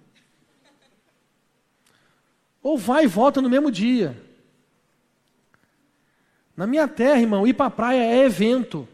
Ou 2.61 2.77
vai 2.77 3.03
e 3.03 3.07
volta 3.07 3.41
no 3.41 3.49
mesmo 3.49 3.69
dia. 3.69 4.17
Na 6.55 6.65
minha 6.65 6.88
terra, 6.88 7.19
irmão, 7.19 7.45
ir 7.45 7.53
para 7.53 7.65
a 7.65 7.71
praia 7.71 7.99
é 7.99 8.23
evento. 8.23 8.88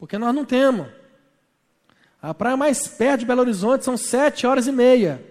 Porque 0.00 0.16
nós 0.16 0.34
não 0.34 0.46
temos. 0.46 0.88
A 2.22 2.32
praia 2.32 2.56
mais 2.56 2.88
perto 2.88 3.20
de 3.20 3.26
Belo 3.26 3.42
Horizonte 3.42 3.84
são 3.84 3.98
sete 3.98 4.46
horas 4.46 4.66
e 4.66 4.72
meia. 4.72 5.22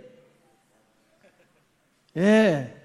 É. 2.15 2.75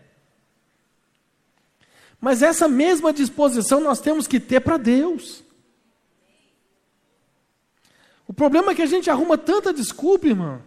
Mas 2.18 2.43
essa 2.43 2.66
mesma 2.66 3.12
disposição 3.12 3.80
nós 3.80 4.01
temos 4.01 4.26
que 4.26 4.41
ter 4.41 4.61
para 4.61 4.78
Deus. 4.78 5.45
O 8.26 8.32
problema 8.32 8.72
é 8.72 8.74
que 8.74 8.82
a 8.82 8.87
gente 8.87 9.11
arruma 9.11 9.37
tanta 9.37 9.72
desculpa, 9.72 10.26
irmão. 10.26 10.62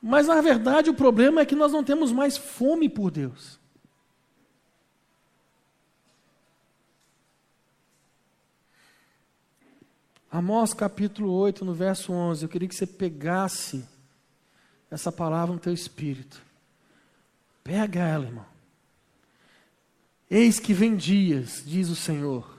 Mas 0.00 0.28
na 0.28 0.40
verdade 0.40 0.90
o 0.90 0.94
problema 0.94 1.40
é 1.40 1.46
que 1.46 1.56
nós 1.56 1.72
não 1.72 1.82
temos 1.82 2.12
mais 2.12 2.36
fome 2.36 2.88
por 2.88 3.10
Deus. 3.10 3.58
Amós 10.34 10.72
capítulo 10.72 11.30
8, 11.30 11.62
no 11.62 11.74
verso 11.74 12.10
11. 12.10 12.42
Eu 12.42 12.48
queria 12.48 12.66
que 12.66 12.74
você 12.74 12.86
pegasse 12.86 13.86
essa 14.90 15.12
palavra 15.12 15.54
no 15.54 15.60
teu 15.60 15.74
espírito. 15.74 16.42
Pega 17.62 18.00
ela, 18.00 18.24
irmão. 18.24 18.46
Eis 20.30 20.58
que 20.58 20.72
vem 20.72 20.96
dias, 20.96 21.62
diz 21.66 21.90
o 21.90 21.94
Senhor, 21.94 22.58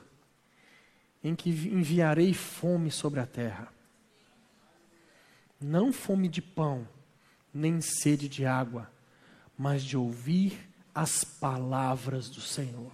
em 1.24 1.34
que 1.34 1.50
enviarei 1.50 2.32
fome 2.32 2.92
sobre 2.92 3.20
a 3.20 3.26
terra. 3.26 3.68
Não 5.60 5.92
fome 5.92 6.28
de 6.28 6.44
pão, 6.44 6.88
nem 7.52 7.82
sede 7.82 8.30
de 8.30 8.46
água, 8.46 8.88
mas 9.58 9.84
de 9.84 9.98
ouvir 9.98 10.70
as 10.94 11.24
palavras 11.24 12.30
do 12.30 12.40
Senhor. 12.40 12.94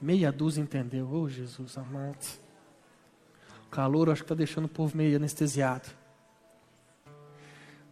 Meia 0.00 0.32
dúzia 0.32 0.60
entendeu, 0.60 1.08
oh 1.12 1.28
Jesus 1.28 1.78
amado. 1.78 2.42
Calor 3.74 4.08
acho 4.08 4.22
que 4.22 4.26
está 4.26 4.36
deixando 4.36 4.66
o 4.66 4.68
povo 4.68 4.96
meio 4.96 5.16
anestesiado. 5.16 5.88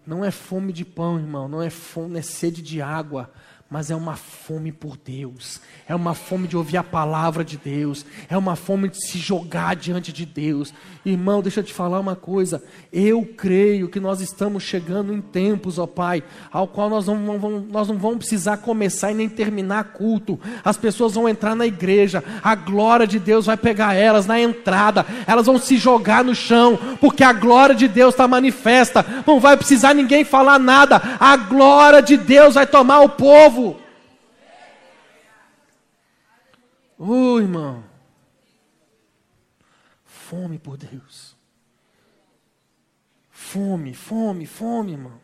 Não 0.06 0.24
é 0.24 0.30
fome 0.30 0.72
de 0.72 0.84
pão, 0.84 1.18
irmão, 1.18 1.48
não 1.48 1.60
é 1.60 1.70
fome, 1.70 2.18
é 2.18 2.22
sede 2.22 2.62
de 2.62 2.80
água, 2.80 3.32
mas 3.72 3.90
é 3.90 3.96
uma 3.96 4.16
fome 4.16 4.70
por 4.70 4.98
Deus, 5.02 5.58
é 5.88 5.94
uma 5.94 6.12
fome 6.12 6.46
de 6.46 6.58
ouvir 6.58 6.76
a 6.76 6.84
palavra 6.84 7.42
de 7.42 7.56
Deus, 7.56 8.04
é 8.28 8.36
uma 8.36 8.54
fome 8.54 8.86
de 8.86 9.02
se 9.08 9.16
jogar 9.16 9.74
diante 9.74 10.12
de 10.12 10.26
Deus. 10.26 10.74
Irmão, 11.06 11.40
deixa 11.40 11.60
eu 11.60 11.64
te 11.64 11.72
falar 11.72 11.98
uma 11.98 12.14
coisa, 12.14 12.62
eu 12.92 13.24
creio 13.34 13.88
que 13.88 13.98
nós 13.98 14.20
estamos 14.20 14.62
chegando 14.62 15.10
em 15.14 15.22
tempos, 15.22 15.78
ó 15.78 15.86
Pai, 15.86 16.22
ao 16.52 16.68
qual 16.68 16.90
nós 16.90 17.06
não, 17.06 17.38
vamos, 17.38 17.72
nós 17.72 17.88
não 17.88 17.96
vamos 17.96 18.18
precisar 18.18 18.58
começar 18.58 19.10
e 19.10 19.14
nem 19.14 19.26
terminar 19.26 19.84
culto, 19.84 20.38
as 20.62 20.76
pessoas 20.76 21.14
vão 21.14 21.26
entrar 21.26 21.56
na 21.56 21.66
igreja, 21.66 22.22
a 22.42 22.54
glória 22.54 23.06
de 23.06 23.18
Deus 23.18 23.46
vai 23.46 23.56
pegar 23.56 23.94
elas 23.94 24.26
na 24.26 24.38
entrada, 24.38 25.06
elas 25.26 25.46
vão 25.46 25.58
se 25.58 25.78
jogar 25.78 26.22
no 26.22 26.34
chão, 26.34 26.78
porque 27.00 27.24
a 27.24 27.32
glória 27.32 27.74
de 27.74 27.88
Deus 27.88 28.12
está 28.12 28.28
manifesta, 28.28 29.24
não 29.26 29.40
vai 29.40 29.56
precisar 29.56 29.94
ninguém 29.94 30.24
falar 30.24 30.58
nada, 30.58 31.00
a 31.18 31.38
glória 31.38 32.02
de 32.02 32.18
Deus 32.18 32.54
vai 32.54 32.66
tomar 32.66 33.00
o 33.00 33.08
povo. 33.08 33.61
Oh, 37.04 37.40
irmão. 37.40 37.82
Fome 40.04 40.56
por 40.56 40.76
Deus. 40.76 41.34
Fome, 43.28 43.92
fome, 43.92 44.46
fome, 44.46 44.92
irmão. 44.92 45.20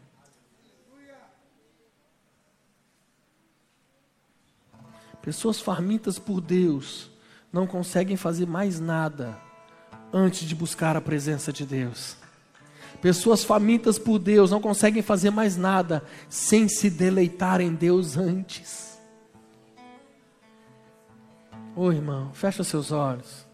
Pessoas 5.23 5.61
famintas 5.61 6.19
por 6.19 6.41
Deus 6.41 7.13
não 7.53 7.65
conseguem 7.65 8.17
fazer 8.17 8.47
mais 8.47 8.81
nada 8.81 9.41
antes 10.13 10.49
de 10.49 10.57
buscar 10.57 10.97
a 10.97 11.01
presença 11.01 11.53
de 11.53 11.65
Deus. 11.65 12.17
Pessoas 13.01 13.45
famintas 13.45 14.01
por 14.01 14.19
Deus 14.19 14.51
não 14.51 14.61
conseguem 14.61 15.01
fazer 15.01 15.31
mais 15.31 15.57
nada 15.57 16.03
sem 16.29 16.69
se 16.69 16.91
deleitar 16.91 17.61
em 17.61 17.73
Deus 17.73 18.17
antes. 18.17 18.88
Ô 21.81 21.93
irmão, 21.93 22.33
fecha 22.35 22.65
seus 22.65 22.91
olhos. 22.91 23.48